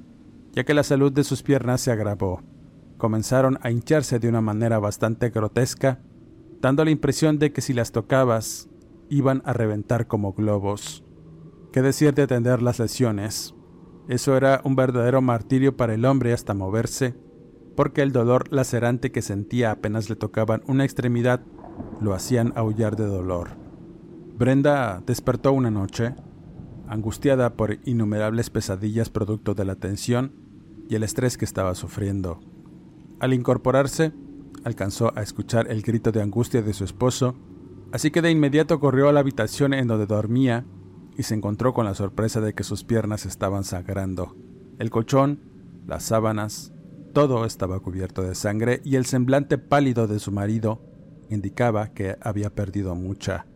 ya 0.52 0.64
que 0.64 0.74
la 0.74 0.82
salud 0.82 1.12
de 1.12 1.24
sus 1.24 1.42
piernas 1.42 1.80
se 1.80 1.90
agravó. 1.92 2.42
Comenzaron 3.02 3.58
a 3.62 3.72
hincharse 3.72 4.20
de 4.20 4.28
una 4.28 4.40
manera 4.40 4.78
bastante 4.78 5.30
grotesca, 5.30 5.98
dando 6.60 6.84
la 6.84 6.92
impresión 6.92 7.40
de 7.40 7.52
que 7.52 7.60
si 7.60 7.72
las 7.72 7.90
tocabas, 7.90 8.68
iban 9.08 9.42
a 9.44 9.52
reventar 9.52 10.06
como 10.06 10.34
globos. 10.34 11.02
¿Qué 11.72 11.82
decir 11.82 12.14
de 12.14 12.22
atender 12.22 12.62
las 12.62 12.78
lesiones? 12.78 13.56
Eso 14.06 14.36
era 14.36 14.60
un 14.62 14.76
verdadero 14.76 15.20
martirio 15.20 15.76
para 15.76 15.94
el 15.94 16.04
hombre 16.04 16.32
hasta 16.32 16.54
moverse 16.54 17.16
porque 17.74 18.02
el 18.02 18.12
dolor 18.12 18.52
lacerante 18.52 19.10
que 19.10 19.20
sentía 19.20 19.72
apenas 19.72 20.08
le 20.08 20.14
tocaban 20.14 20.62
una 20.68 20.84
extremidad 20.84 21.40
lo 22.00 22.14
hacían 22.14 22.52
aullar 22.54 22.94
de 22.94 23.06
dolor. 23.06 23.56
Brenda 24.38 25.02
despertó 25.04 25.52
una 25.52 25.72
noche, 25.72 26.14
angustiada 26.86 27.56
por 27.56 27.80
innumerables 27.84 28.48
pesadillas 28.50 29.10
producto 29.10 29.54
de 29.54 29.64
la 29.64 29.74
tensión 29.74 30.36
y 30.88 30.94
el 30.94 31.02
estrés 31.02 31.36
que 31.36 31.44
estaba 31.44 31.74
sufriendo. 31.74 32.51
Al 33.22 33.32
incorporarse, 33.34 34.12
alcanzó 34.64 35.16
a 35.16 35.22
escuchar 35.22 35.70
el 35.70 35.82
grito 35.82 36.10
de 36.10 36.20
angustia 36.20 36.60
de 36.60 36.72
su 36.72 36.82
esposo, 36.82 37.36
así 37.92 38.10
que 38.10 38.20
de 38.20 38.32
inmediato 38.32 38.80
corrió 38.80 39.08
a 39.08 39.12
la 39.12 39.20
habitación 39.20 39.74
en 39.74 39.86
donde 39.86 40.06
dormía 40.06 40.64
y 41.16 41.22
se 41.22 41.36
encontró 41.36 41.72
con 41.72 41.84
la 41.84 41.94
sorpresa 41.94 42.40
de 42.40 42.52
que 42.52 42.64
sus 42.64 42.82
piernas 42.82 43.24
estaban 43.24 43.62
sangrando. 43.62 44.34
El 44.80 44.90
colchón, 44.90 45.38
las 45.86 46.02
sábanas, 46.02 46.72
todo 47.12 47.44
estaba 47.44 47.78
cubierto 47.78 48.22
de 48.22 48.34
sangre 48.34 48.80
y 48.82 48.96
el 48.96 49.06
semblante 49.06 49.56
pálido 49.56 50.08
de 50.08 50.18
su 50.18 50.32
marido 50.32 50.82
indicaba 51.30 51.92
que 51.92 52.16
había 52.22 52.50
perdido 52.50 52.96
mucha. 52.96 53.46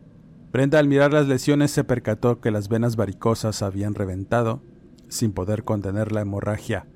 Brenda 0.52 0.78
al 0.78 0.86
mirar 0.86 1.12
las 1.12 1.26
lesiones 1.26 1.72
se 1.72 1.82
percató 1.82 2.40
que 2.40 2.52
las 2.52 2.68
venas 2.68 2.94
varicosas 2.94 3.62
habían 3.62 3.96
reventado 3.96 4.62
sin 5.08 5.32
poder 5.32 5.64
contener 5.64 6.12
la 6.12 6.20
hemorragia. 6.20 6.86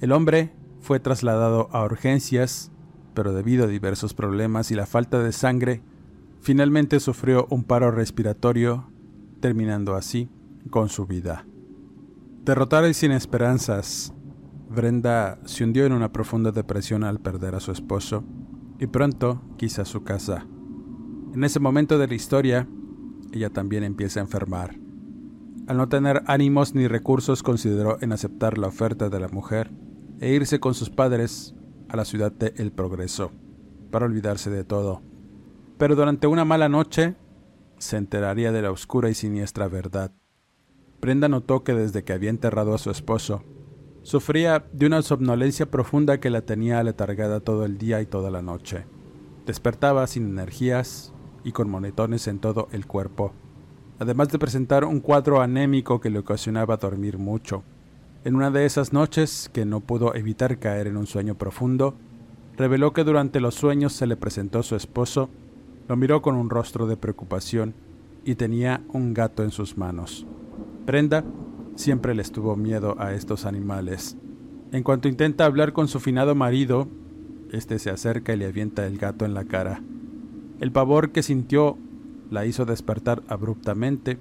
El 0.00 0.12
hombre 0.12 0.52
fue 0.82 1.00
trasladado 1.00 1.68
a 1.72 1.84
urgencias, 1.84 2.70
pero 3.14 3.32
debido 3.32 3.64
a 3.64 3.68
diversos 3.68 4.14
problemas 4.14 4.70
y 4.70 4.74
la 4.74 4.84
falta 4.84 5.22
de 5.22 5.32
sangre, 5.32 5.80
finalmente 6.40 7.00
sufrió 7.00 7.46
un 7.50 7.62
paro 7.62 7.90
respiratorio, 7.92 8.90
terminando 9.40 9.94
así 9.94 10.28
con 10.70 10.88
su 10.88 11.06
vida. 11.06 11.46
Derrotada 12.44 12.88
y 12.88 12.94
sin 12.94 13.12
esperanzas, 13.12 14.12
Brenda 14.68 15.38
se 15.44 15.62
hundió 15.62 15.86
en 15.86 15.92
una 15.92 16.12
profunda 16.12 16.50
depresión 16.50 17.04
al 17.04 17.20
perder 17.20 17.54
a 17.54 17.60
su 17.60 17.70
esposo 17.70 18.24
y 18.80 18.88
pronto 18.88 19.40
quiso 19.56 19.84
su 19.84 20.02
casa. 20.02 20.46
En 21.32 21.44
ese 21.44 21.60
momento 21.60 21.98
de 21.98 22.08
la 22.08 22.14
historia, 22.14 22.66
ella 23.32 23.50
también 23.50 23.84
empieza 23.84 24.18
a 24.18 24.24
enfermar. 24.24 24.76
Al 25.68 25.76
no 25.76 25.88
tener 25.88 26.24
ánimos 26.26 26.74
ni 26.74 26.88
recursos, 26.88 27.44
consideró 27.44 27.98
en 28.00 28.12
aceptar 28.12 28.58
la 28.58 28.66
oferta 28.66 29.08
de 29.08 29.20
la 29.20 29.28
mujer 29.28 29.70
e 30.22 30.32
irse 30.32 30.58
con 30.60 30.72
sus 30.72 30.88
padres 30.88 31.54
a 31.90 31.96
la 31.96 32.06
ciudad 32.06 32.32
de 32.32 32.54
El 32.56 32.72
Progreso, 32.72 33.30
para 33.90 34.06
olvidarse 34.06 34.48
de 34.48 34.64
todo. 34.64 35.02
Pero 35.76 35.96
durante 35.96 36.26
una 36.26 36.46
mala 36.46 36.70
noche 36.70 37.16
se 37.76 37.98
enteraría 37.98 38.52
de 38.52 38.62
la 38.62 38.70
oscura 38.70 39.10
y 39.10 39.14
siniestra 39.14 39.68
verdad. 39.68 40.12
Brenda 41.00 41.28
notó 41.28 41.64
que 41.64 41.74
desde 41.74 42.04
que 42.04 42.14
había 42.14 42.30
enterrado 42.30 42.74
a 42.74 42.78
su 42.78 42.90
esposo, 42.90 43.42
sufría 44.02 44.64
de 44.72 44.86
una 44.86 45.02
somnolencia 45.02 45.70
profunda 45.70 46.20
que 46.20 46.30
la 46.30 46.40
tenía 46.40 46.78
aletargada 46.78 47.40
todo 47.40 47.66
el 47.66 47.76
día 47.76 48.00
y 48.00 48.06
toda 48.06 48.30
la 48.30 48.40
noche. 48.40 48.86
Despertaba 49.44 50.06
sin 50.06 50.30
energías 50.30 51.12
y 51.44 51.52
con 51.52 51.68
monetones 51.68 52.28
en 52.28 52.38
todo 52.38 52.68
el 52.72 52.86
cuerpo 52.86 53.34
además 54.02 54.28
de 54.30 54.38
presentar 54.38 54.84
un 54.84 54.98
cuadro 54.98 55.40
anémico 55.40 56.00
que 56.00 56.10
le 56.10 56.18
ocasionaba 56.18 56.76
dormir 56.76 57.18
mucho. 57.18 57.62
En 58.24 58.36
una 58.36 58.52
de 58.52 58.64
esas 58.64 58.92
noches, 58.92 59.50
que 59.52 59.64
no 59.64 59.80
pudo 59.80 60.14
evitar 60.14 60.58
caer 60.58 60.86
en 60.86 60.96
un 60.96 61.08
sueño 61.08 61.34
profundo, 61.34 61.96
reveló 62.56 62.92
que 62.92 63.02
durante 63.02 63.40
los 63.40 63.56
sueños 63.56 63.94
se 63.94 64.06
le 64.06 64.16
presentó 64.16 64.62
su 64.62 64.76
esposo, 64.76 65.28
lo 65.88 65.96
miró 65.96 66.22
con 66.22 66.36
un 66.36 66.48
rostro 66.48 66.86
de 66.86 66.96
preocupación 66.96 67.74
y 68.24 68.36
tenía 68.36 68.80
un 68.92 69.12
gato 69.12 69.42
en 69.42 69.50
sus 69.50 69.76
manos. 69.76 70.24
Brenda 70.86 71.24
siempre 71.74 72.14
le 72.14 72.22
estuvo 72.22 72.54
miedo 72.54 72.94
a 73.00 73.12
estos 73.12 73.44
animales. 73.44 74.16
En 74.70 74.84
cuanto 74.84 75.08
intenta 75.08 75.44
hablar 75.44 75.72
con 75.72 75.88
su 75.88 75.98
finado 75.98 76.36
marido, 76.36 76.86
este 77.50 77.80
se 77.80 77.90
acerca 77.90 78.34
y 78.34 78.36
le 78.36 78.46
avienta 78.46 78.86
el 78.86 78.98
gato 78.98 79.24
en 79.24 79.34
la 79.34 79.46
cara. 79.46 79.82
El 80.60 80.70
pavor 80.70 81.10
que 81.10 81.24
sintió 81.24 81.76
la 82.30 82.46
hizo 82.46 82.66
despertar 82.66 83.24
abruptamente, 83.26 84.18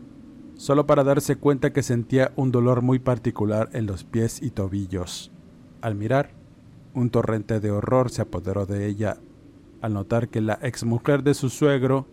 solo 0.61 0.85
para 0.85 1.03
darse 1.03 1.37
cuenta 1.37 1.73
que 1.73 1.81
sentía 1.81 2.33
un 2.35 2.51
dolor 2.51 2.83
muy 2.83 2.99
particular 2.99 3.71
en 3.73 3.87
los 3.87 4.03
pies 4.03 4.39
y 4.43 4.51
tobillos. 4.51 5.31
Al 5.81 5.95
mirar, 5.95 6.33
un 6.93 7.09
torrente 7.09 7.59
de 7.59 7.71
horror 7.71 8.11
se 8.11 8.21
apoderó 8.21 8.67
de 8.67 8.85
ella 8.85 9.17
al 9.81 9.93
notar 9.93 10.27
que 10.27 10.39
la 10.39 10.59
exmujer 10.61 11.23
de 11.23 11.33
su 11.33 11.49
suegro 11.49 12.05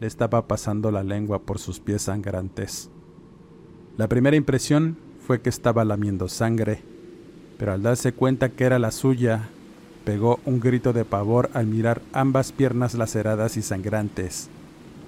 le 0.00 0.06
estaba 0.06 0.48
pasando 0.48 0.90
la 0.90 1.02
lengua 1.02 1.42
por 1.42 1.58
sus 1.58 1.80
pies 1.80 2.00
sangrantes. 2.00 2.90
La 3.98 4.08
primera 4.08 4.38
impresión 4.38 4.96
fue 5.26 5.42
que 5.42 5.50
estaba 5.50 5.84
lamiendo 5.84 6.28
sangre, 6.28 6.80
pero 7.58 7.74
al 7.74 7.82
darse 7.82 8.12
cuenta 8.14 8.48
que 8.48 8.64
era 8.64 8.78
la 8.78 8.90
suya, 8.90 9.50
pegó 10.06 10.40
un 10.46 10.60
grito 10.60 10.94
de 10.94 11.04
pavor 11.04 11.50
al 11.52 11.66
mirar 11.66 12.00
ambas 12.14 12.52
piernas 12.52 12.94
laceradas 12.94 13.58
y 13.58 13.62
sangrantes. 13.62 14.48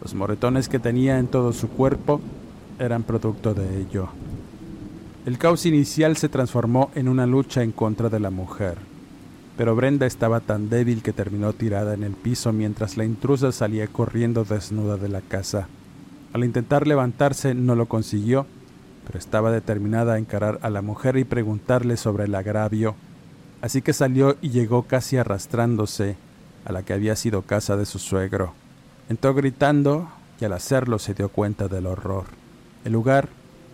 Los 0.03 0.15
moretones 0.15 0.69
que 0.69 0.79
tenía 0.79 1.19
en 1.19 1.29
todo 1.29 1.55
su 1.55 1.71
cuerpo 1.71 2.21
eran 2.79 3.03
producto 3.03 3.55
de 3.55 3.81
ello. 3.81 4.09
El 5.27 5.39
caos 5.39 5.65
inicial 5.65 6.17
se 6.17 6.29
transformó 6.29 6.91
en 6.95 7.09
una 7.09 7.27
lucha 7.27 7.63
en 7.63 7.73
contra 7.73 8.09
de 8.09 8.21
la 8.21 8.31
mujer, 8.31 8.77
pero 9.57 9.75
Brenda 9.75 10.07
estaba 10.07 10.41
tan 10.41 10.69
débil 10.69 11.03
que 11.03 11.13
terminó 11.13 11.53
tirada 11.53 11.95
en 11.95 12.03
el 12.03 12.13
piso 12.13 12.53
mientras 12.53 12.97
la 12.97 13.05
intrusa 13.05 13.53
salía 13.53 13.87
corriendo 13.87 14.45
desnuda 14.45 14.97
de 14.97 15.09
la 15.09 15.21
casa. 15.21 15.69
Al 16.33 16.45
intentar 16.45 16.87
levantarse 16.87 17.55
no 17.55 17.75
lo 17.75 17.87
consiguió, 17.87 18.47
pero 19.07 19.19
estaba 19.19 19.51
determinada 19.51 20.15
a 20.15 20.19
encarar 20.19 20.59
a 20.63 20.71
la 20.71 20.83
mujer 20.83 21.17
y 21.17 21.25
preguntarle 21.25 21.97
sobre 21.97 22.25
el 22.25 22.35
agravio, 22.35 22.95
así 23.63 23.81
que 23.83 23.93
salió 23.93 24.37
y 24.43 24.51
llegó 24.51 24.83
casi 24.83 25.17
arrastrándose 25.17 26.17
a 26.65 26.73
la 26.73 26.83
que 26.83 26.93
había 26.93 27.15
sido 27.17 27.43
casa 27.43 27.77
de 27.77 27.87
su 27.87 27.99
suegro. 27.99 28.53
Entró 29.09 29.35
gritando 29.35 30.09
y 30.41 30.45
al 30.45 30.55
hacerlo 30.55 30.99
se 30.99 31.15
dio 31.15 31.29
cuenta 31.29 31.69
del 31.69 31.87
horror. 31.87 32.44
El 32.85 32.93
lugar 32.93 33.29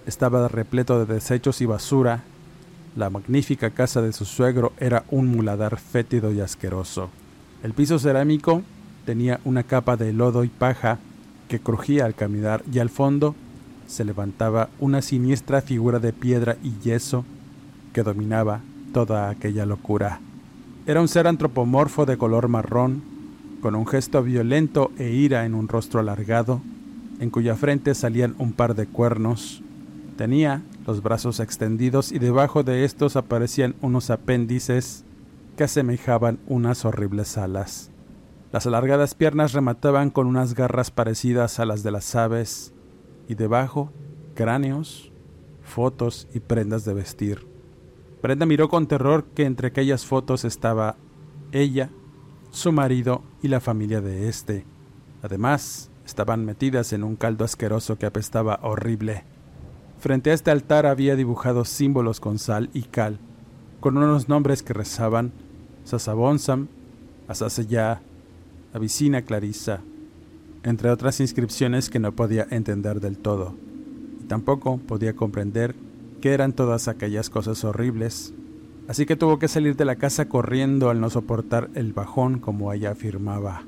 estaba 0.06 0.46
repleto 0.48 1.04
de 1.04 1.14
desechos 1.14 1.60
y 1.60 1.66
basura. 1.66 2.22
La 2.96 3.10
magnífica 3.10 3.70
casa 3.70 4.02
de 4.02 4.12
su 4.12 4.24
suegro 4.24 4.72
era 4.78 5.04
un 5.10 5.28
muladar 5.28 5.78
fétido 5.78 6.32
y 6.32 6.40
asqueroso. 6.40 7.10
El 7.62 7.72
piso 7.72 7.98
cerámico 7.98 8.62
tenía 9.04 9.40
una 9.44 9.64
capa 9.64 9.96
de 9.96 10.12
lodo 10.12 10.44
y 10.44 10.48
paja 10.48 10.98
que 11.48 11.58
crujía 11.60 12.04
al 12.04 12.14
caminar 12.14 12.62
y 12.72 12.78
al 12.78 12.90
fondo 12.90 13.34
se 13.88 14.04
levantaba 14.04 14.68
una 14.78 15.02
siniestra 15.02 15.60
figura 15.60 15.98
de 15.98 16.12
piedra 16.12 16.56
y 16.62 16.78
yeso 16.78 17.24
que 17.92 18.04
dominaba 18.04 18.60
toda 18.94 19.28
aquella 19.28 19.66
locura. 19.66 20.20
Era 20.86 21.00
un 21.00 21.08
ser 21.08 21.26
antropomorfo 21.26 22.06
de 22.06 22.16
color 22.16 22.46
marrón 22.46 23.02
con 23.60 23.74
un 23.74 23.86
gesto 23.86 24.22
violento 24.22 24.92
e 24.96 25.10
ira 25.10 25.44
en 25.44 25.54
un 25.54 25.68
rostro 25.68 26.00
alargado, 26.00 26.62
en 27.20 27.30
cuya 27.30 27.54
frente 27.54 27.94
salían 27.94 28.34
un 28.38 28.52
par 28.52 28.74
de 28.74 28.86
cuernos. 28.86 29.62
Tenía 30.16 30.62
los 30.86 31.02
brazos 31.02 31.38
extendidos 31.38 32.10
y 32.10 32.18
debajo 32.18 32.64
de 32.64 32.84
estos 32.84 33.14
aparecían 33.14 33.76
unos 33.80 34.10
apéndices 34.10 35.04
que 35.56 35.64
asemejaban 35.64 36.40
unas 36.48 36.84
horribles 36.84 37.38
alas. 37.38 37.90
Las 38.52 38.66
alargadas 38.66 39.14
piernas 39.14 39.52
remataban 39.52 40.10
con 40.10 40.26
unas 40.26 40.54
garras 40.54 40.90
parecidas 40.90 41.60
a 41.60 41.66
las 41.66 41.84
de 41.84 41.92
las 41.92 42.16
aves, 42.16 42.72
y 43.28 43.34
debajo 43.36 43.92
cráneos, 44.34 45.12
fotos 45.62 46.26
y 46.34 46.40
prendas 46.40 46.84
de 46.84 46.94
vestir. 46.94 47.46
Brenda 48.22 48.44
miró 48.46 48.68
con 48.68 48.88
terror 48.88 49.24
que 49.34 49.44
entre 49.44 49.68
aquellas 49.68 50.04
fotos 50.04 50.44
estaba 50.44 50.96
ella 51.52 51.90
su 52.50 52.72
marido 52.72 53.22
y 53.40 53.48
la 53.48 53.60
familia 53.60 54.00
de 54.00 54.28
éste. 54.28 54.64
Además, 55.22 55.89
estaban 56.10 56.44
metidas 56.44 56.92
en 56.92 57.04
un 57.04 57.16
caldo 57.16 57.44
asqueroso 57.44 57.96
que 57.96 58.06
apestaba 58.06 58.58
horrible. 58.62 59.24
Frente 59.98 60.30
a 60.30 60.34
este 60.34 60.50
altar 60.50 60.86
había 60.86 61.16
dibujado 61.16 61.64
símbolos 61.64 62.20
con 62.20 62.38
sal 62.38 62.68
y 62.74 62.82
cal, 62.82 63.18
con 63.80 63.96
unos 63.96 64.28
nombres 64.28 64.62
que 64.62 64.74
rezaban 64.74 65.32
Sasabonsam, 65.84 66.68
Asaseya, 67.28 68.02
Avicina 68.74 69.22
Clarissa, 69.22 69.80
entre 70.64 70.90
otras 70.90 71.20
inscripciones 71.20 71.88
que 71.88 71.98
no 71.98 72.12
podía 72.12 72.46
entender 72.50 73.00
del 73.00 73.16
todo, 73.16 73.54
y 74.22 74.26
tampoco 74.26 74.78
podía 74.78 75.14
comprender 75.14 75.74
qué 76.20 76.34
eran 76.34 76.52
todas 76.52 76.88
aquellas 76.88 77.30
cosas 77.30 77.64
horribles 77.64 78.34
así 78.90 79.06
que 79.06 79.14
tuvo 79.14 79.38
que 79.38 79.46
salir 79.46 79.76
de 79.76 79.84
la 79.84 79.94
casa 79.94 80.28
corriendo 80.28 80.90
al 80.90 81.00
no 81.00 81.10
soportar 81.10 81.70
el 81.74 81.92
bajón 81.92 82.40
como 82.40 82.72
ella 82.72 82.90
afirmaba. 82.90 83.62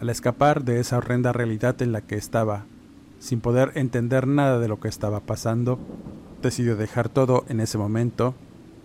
Al 0.00 0.10
escapar 0.10 0.62
de 0.64 0.78
esa 0.78 0.98
horrenda 0.98 1.32
realidad 1.32 1.82
en 1.82 1.90
la 1.90 2.02
que 2.02 2.14
estaba, 2.14 2.66
sin 3.18 3.40
poder 3.40 3.72
entender 3.74 4.28
nada 4.28 4.60
de 4.60 4.68
lo 4.68 4.78
que 4.78 4.86
estaba 4.86 5.20
pasando, 5.20 5.78
decidió 6.40 6.76
dejar 6.76 7.08
todo 7.08 7.44
en 7.48 7.58
ese 7.58 7.78
momento, 7.78 8.34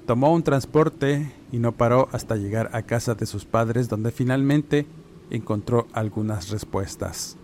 tomó 0.08 0.34
un 0.34 0.42
transporte 0.42 1.32
y 1.52 1.60
no 1.60 1.72
paró 1.74 2.10
hasta 2.12 2.36
llegar 2.36 2.72
a 2.74 2.82
casa 2.82 3.14
de 3.14 3.28
sus 3.28 3.46
padres 3.46 3.90
donde 3.90 4.12
finalmente 4.12 4.88
encontró 5.30 5.88
algunas 5.94 6.50
respuestas. 6.50 7.38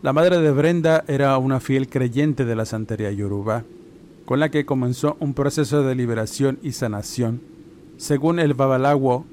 La 0.00 0.12
madre 0.12 0.38
de 0.40 0.52
Brenda 0.52 1.02
era 1.08 1.36
una 1.38 1.58
fiel 1.58 1.88
creyente 1.88 2.44
de 2.44 2.54
la 2.54 2.66
santería 2.66 3.10
yoruba, 3.10 3.64
con 4.26 4.38
la 4.38 4.50
que 4.50 4.64
comenzó 4.64 5.16
un 5.18 5.34
proceso 5.34 5.82
de 5.82 5.96
liberación 5.96 6.60
y 6.62 6.70
sanación. 6.70 7.40
Según 7.96 8.38
el 8.38 8.54
Babalawo, 8.54 9.26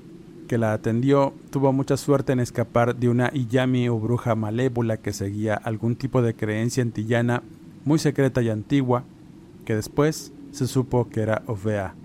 que 0.46 0.58
la 0.58 0.74
atendió, 0.74 1.34
tuvo 1.50 1.74
mucha 1.74 1.98
suerte 1.98 2.34
en 2.34 2.40
escapar 2.40 2.96
de 2.96 3.10
una 3.10 3.32
Iyami 3.34 3.90
o 3.90 4.00
bruja 4.00 4.36
malévola 4.36 4.98
que 4.98 5.14
seguía 5.14 5.56
algún 5.56 5.96
tipo 5.96 6.22
de 6.22 6.36
creencia 6.36 6.84
antillana 6.84 7.44
muy 7.84 8.00
secreta 8.00 8.42
y 8.42 8.50
antigua, 8.50 9.04
que 9.66 9.76
después 9.76 10.34
se 10.52 10.68
supo 10.68 11.10
que 11.10 11.22
era 11.22 11.44
Ovea. 11.48 11.96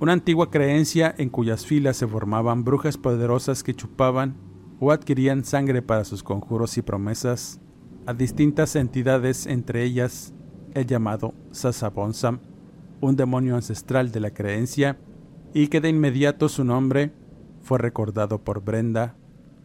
Una 0.00 0.12
antigua 0.12 0.50
creencia 0.50 1.14
en 1.18 1.28
cuyas 1.28 1.66
filas 1.66 1.96
se 1.96 2.06
formaban 2.06 2.64
brujas 2.64 2.96
poderosas 2.96 3.62
que 3.62 3.74
chupaban 3.74 4.34
o 4.80 4.92
adquirían 4.92 5.44
sangre 5.44 5.82
para 5.82 6.04
sus 6.04 6.22
conjuros 6.22 6.78
y 6.78 6.82
promesas 6.82 7.60
a 8.06 8.14
distintas 8.14 8.76
entidades, 8.76 9.46
entre 9.46 9.84
ellas 9.84 10.32
el 10.74 10.86
llamado 10.86 11.34
Sasabonsam, 11.50 12.40
un 13.00 13.16
demonio 13.16 13.56
ancestral 13.56 14.10
de 14.10 14.20
la 14.20 14.30
creencia, 14.30 14.98
y 15.52 15.68
que 15.68 15.80
de 15.80 15.88
inmediato 15.90 16.48
su 16.48 16.64
nombre 16.64 17.12
fue 17.70 17.78
recordado 17.78 18.42
por 18.42 18.64
Brenda 18.64 19.14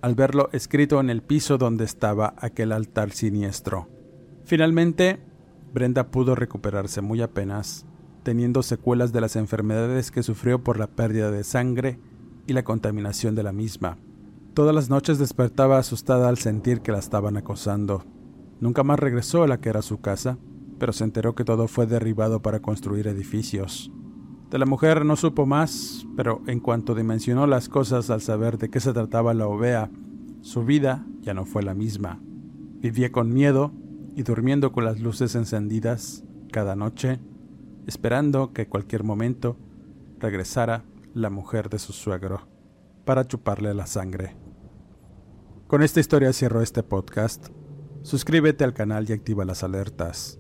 al 0.04 0.14
verlo 0.14 0.50
escrito 0.52 1.00
en 1.00 1.10
el 1.10 1.24
piso 1.24 1.58
donde 1.58 1.86
estaba 1.86 2.36
aquel 2.38 2.72
altar 2.72 3.10
siniestro. 3.10 3.90
Finalmente, 4.44 5.18
Brenda 5.74 6.12
pudo 6.12 6.36
recuperarse 6.36 7.02
muy 7.02 7.24
apenas, 7.24 7.88
teniendo 8.22 8.62
secuelas 8.62 9.12
de 9.12 9.22
las 9.22 9.36
enfermedades 9.36 10.12
que 10.12 10.22
sufrió 10.22 10.64
por 10.64 10.78
la 10.78 10.86
pérdida 10.86 11.32
de 11.32 11.44
sangre 11.44 11.98
y 12.46 12.54
la 12.54 12.64
contaminación 12.64 13.34
de 13.34 13.42
la 13.42 13.52
misma. 13.52 13.98
Todas 14.54 14.76
las 14.76 14.88
noches 14.92 15.18
despertaba 15.18 15.80
asustada 15.80 16.30
al 16.30 16.38
sentir 16.38 16.82
que 16.82 16.92
la 16.92 17.00
estaban 17.00 17.38
acosando. 17.38 18.04
Nunca 18.60 18.84
más 18.84 19.00
regresó 19.00 19.42
a 19.42 19.48
la 19.48 19.60
que 19.60 19.70
era 19.70 19.82
su 19.82 20.00
casa, 20.00 20.38
pero 20.78 20.94
se 20.94 21.06
enteró 21.06 21.34
que 21.34 21.44
todo 21.44 21.68
fue 21.68 21.88
derribado 21.88 22.44
para 22.44 22.60
construir 22.60 23.08
edificios. 23.08 23.92
De 24.56 24.60
la 24.60 24.66
mujer 24.66 25.04
no 25.04 25.18
supo 25.18 25.46
más, 25.46 26.08
pero 26.16 26.42
en 26.48 26.62
cuanto 26.62 26.96
dimensionó 26.96 27.46
las 27.46 27.68
cosas 27.68 28.10
al 28.10 28.22
saber 28.22 28.58
de 28.58 28.70
qué 28.70 28.80
se 28.80 28.94
trataba 28.94 29.34
la 29.34 29.50
ovea, 29.50 29.92
su 30.40 30.64
vida 30.64 31.06
ya 31.20 31.34
no 31.34 31.44
fue 31.44 31.62
la 31.62 31.74
misma. 31.74 32.22
Vivía 32.80 33.12
con 33.12 33.34
miedo 33.34 33.74
y 34.16 34.24
durmiendo 34.24 34.72
con 34.72 34.86
las 34.86 35.02
luces 35.02 35.36
encendidas 35.36 36.24
cada 36.54 36.78
noche, 36.78 37.20
esperando 37.86 38.54
que 38.54 38.70
cualquier 38.70 39.04
momento 39.04 39.58
regresara 40.20 40.86
la 41.14 41.30
mujer 41.30 41.70
de 41.70 41.78
su 41.78 41.92
suegro 41.92 42.48
para 43.04 43.28
chuparle 43.28 43.74
la 43.74 43.88
sangre. 43.88 44.38
Con 45.68 45.84
esta 45.84 46.00
historia 46.00 46.32
cierro 46.32 46.62
este 46.62 46.82
podcast. 46.82 47.50
Suscríbete 48.04 48.64
al 48.64 48.74
canal 48.74 49.06
y 49.10 49.12
activa 49.12 49.44
las 49.44 49.66
alertas. 49.66 50.40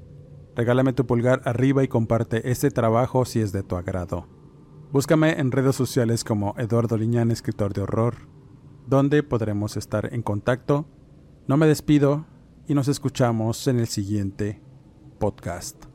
Regálame 0.56 0.94
tu 0.94 1.06
pulgar 1.06 1.42
arriba 1.46 1.84
y 1.84 1.88
comparte 1.88 2.50
este 2.50 2.72
trabajo 2.72 3.26
si 3.26 3.42
es 3.42 3.52
de 3.52 3.64
tu 3.64 3.76
agrado. 3.76 4.28
Búscame 4.92 5.40
en 5.40 5.52
redes 5.52 5.76
sociales 5.76 6.24
como 6.24 6.56
Eduardo 6.58 6.98
Liñán, 6.98 7.30
escritor 7.32 7.74
de 7.74 7.82
horror, 7.82 8.16
donde 8.88 9.24
podremos 9.24 9.76
estar 9.76 10.14
en 10.14 10.22
contacto. 10.22 10.86
No 11.48 11.58
me 11.58 11.68
despido 11.68 12.26
y 12.68 12.74
nos 12.74 12.88
escuchamos 12.88 13.68
en 13.68 13.80
el 13.80 13.88
siguiente 13.88 14.62
podcast. 15.20 15.95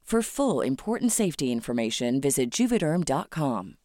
For 0.11 0.21
full 0.21 0.59
important 0.59 1.13
safety 1.13 1.53
information, 1.53 2.19
visit 2.19 2.49
juvederm.com. 2.49 3.77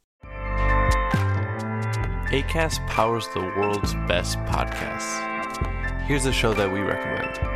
ACAST 2.33 2.85
powers 2.89 3.29
the 3.33 3.43
world's 3.57 3.95
best 4.09 4.37
podcasts. 4.39 5.23
Here's 6.03 6.27
a 6.27 6.33
show 6.33 6.53
that 6.53 6.73
we 6.73 6.81
recommend. 6.81 7.56